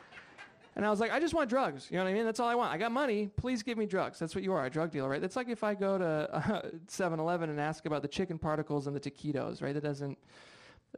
And 0.76 0.86
I 0.86 0.90
was 0.90 1.00
like, 1.00 1.12
I 1.12 1.20
just 1.22 1.34
want 1.34 1.50
drugs. 1.50 1.88
You 1.90 1.98
know 1.98 2.04
what 2.04 2.10
I 2.10 2.14
mean? 2.14 2.26
That's 2.26 2.40
all 2.40 2.50
I 2.50 2.56
want. 2.56 2.74
I 2.74 2.78
got 2.78 2.92
money. 2.92 3.30
Please 3.38 3.64
give 3.64 3.78
me 3.78 3.86
drugs. 3.86 4.20
That's 4.20 4.36
what 4.36 4.44
you 4.44 4.52
are, 4.52 4.66
a 4.66 4.70
drug 4.70 4.92
dealer, 4.92 5.08
right? 5.08 5.22
That's 5.22 5.38
like 5.38 5.48
if 5.48 5.64
I 5.64 5.74
go 5.74 5.98
to 5.98 6.06
uh, 6.06 6.62
7-Eleven 6.88 7.50
and 7.50 7.60
ask 7.60 7.86
about 7.86 8.02
the 8.02 8.10
chicken 8.10 8.38
particles 8.38 8.88
and 8.88 8.96
the 8.96 9.00
taquitos, 9.00 9.62
right? 9.62 9.74
That 9.74 9.84
doesn't. 9.84 10.18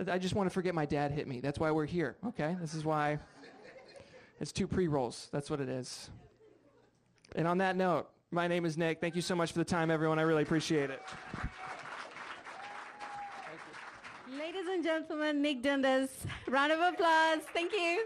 I 0.07 0.17
just 0.17 0.35
want 0.35 0.49
to 0.49 0.53
forget 0.53 0.73
my 0.73 0.85
dad 0.85 1.11
hit 1.11 1.27
me. 1.27 1.41
That's 1.41 1.59
why 1.59 1.71
we're 1.71 1.85
here. 1.85 2.17
Okay, 2.27 2.55
this 2.59 2.73
is 2.73 2.85
why. 2.85 3.19
It's 4.39 4.51
two 4.51 4.67
pre-rolls. 4.67 5.29
That's 5.31 5.49
what 5.49 5.59
it 5.59 5.69
is. 5.69 6.09
And 7.35 7.47
on 7.47 7.57
that 7.59 7.75
note, 7.75 8.07
my 8.31 8.47
name 8.47 8.65
is 8.65 8.77
Nick. 8.77 8.99
Thank 9.01 9.15
you 9.15 9.21
so 9.21 9.35
much 9.35 9.51
for 9.51 9.59
the 9.59 9.65
time, 9.65 9.89
everyone. 9.89 10.19
I 10.19 10.23
really 10.23 10.43
appreciate 10.43 10.89
it. 10.89 11.01
Ladies 14.29 14.67
and 14.69 14.83
gentlemen, 14.83 15.41
Nic 15.41 15.63
Dundas. 15.63 16.09
Round 16.47 16.71
of 16.71 16.79
applause. 16.79 17.39
Thank 17.53 17.73
you. 17.73 18.05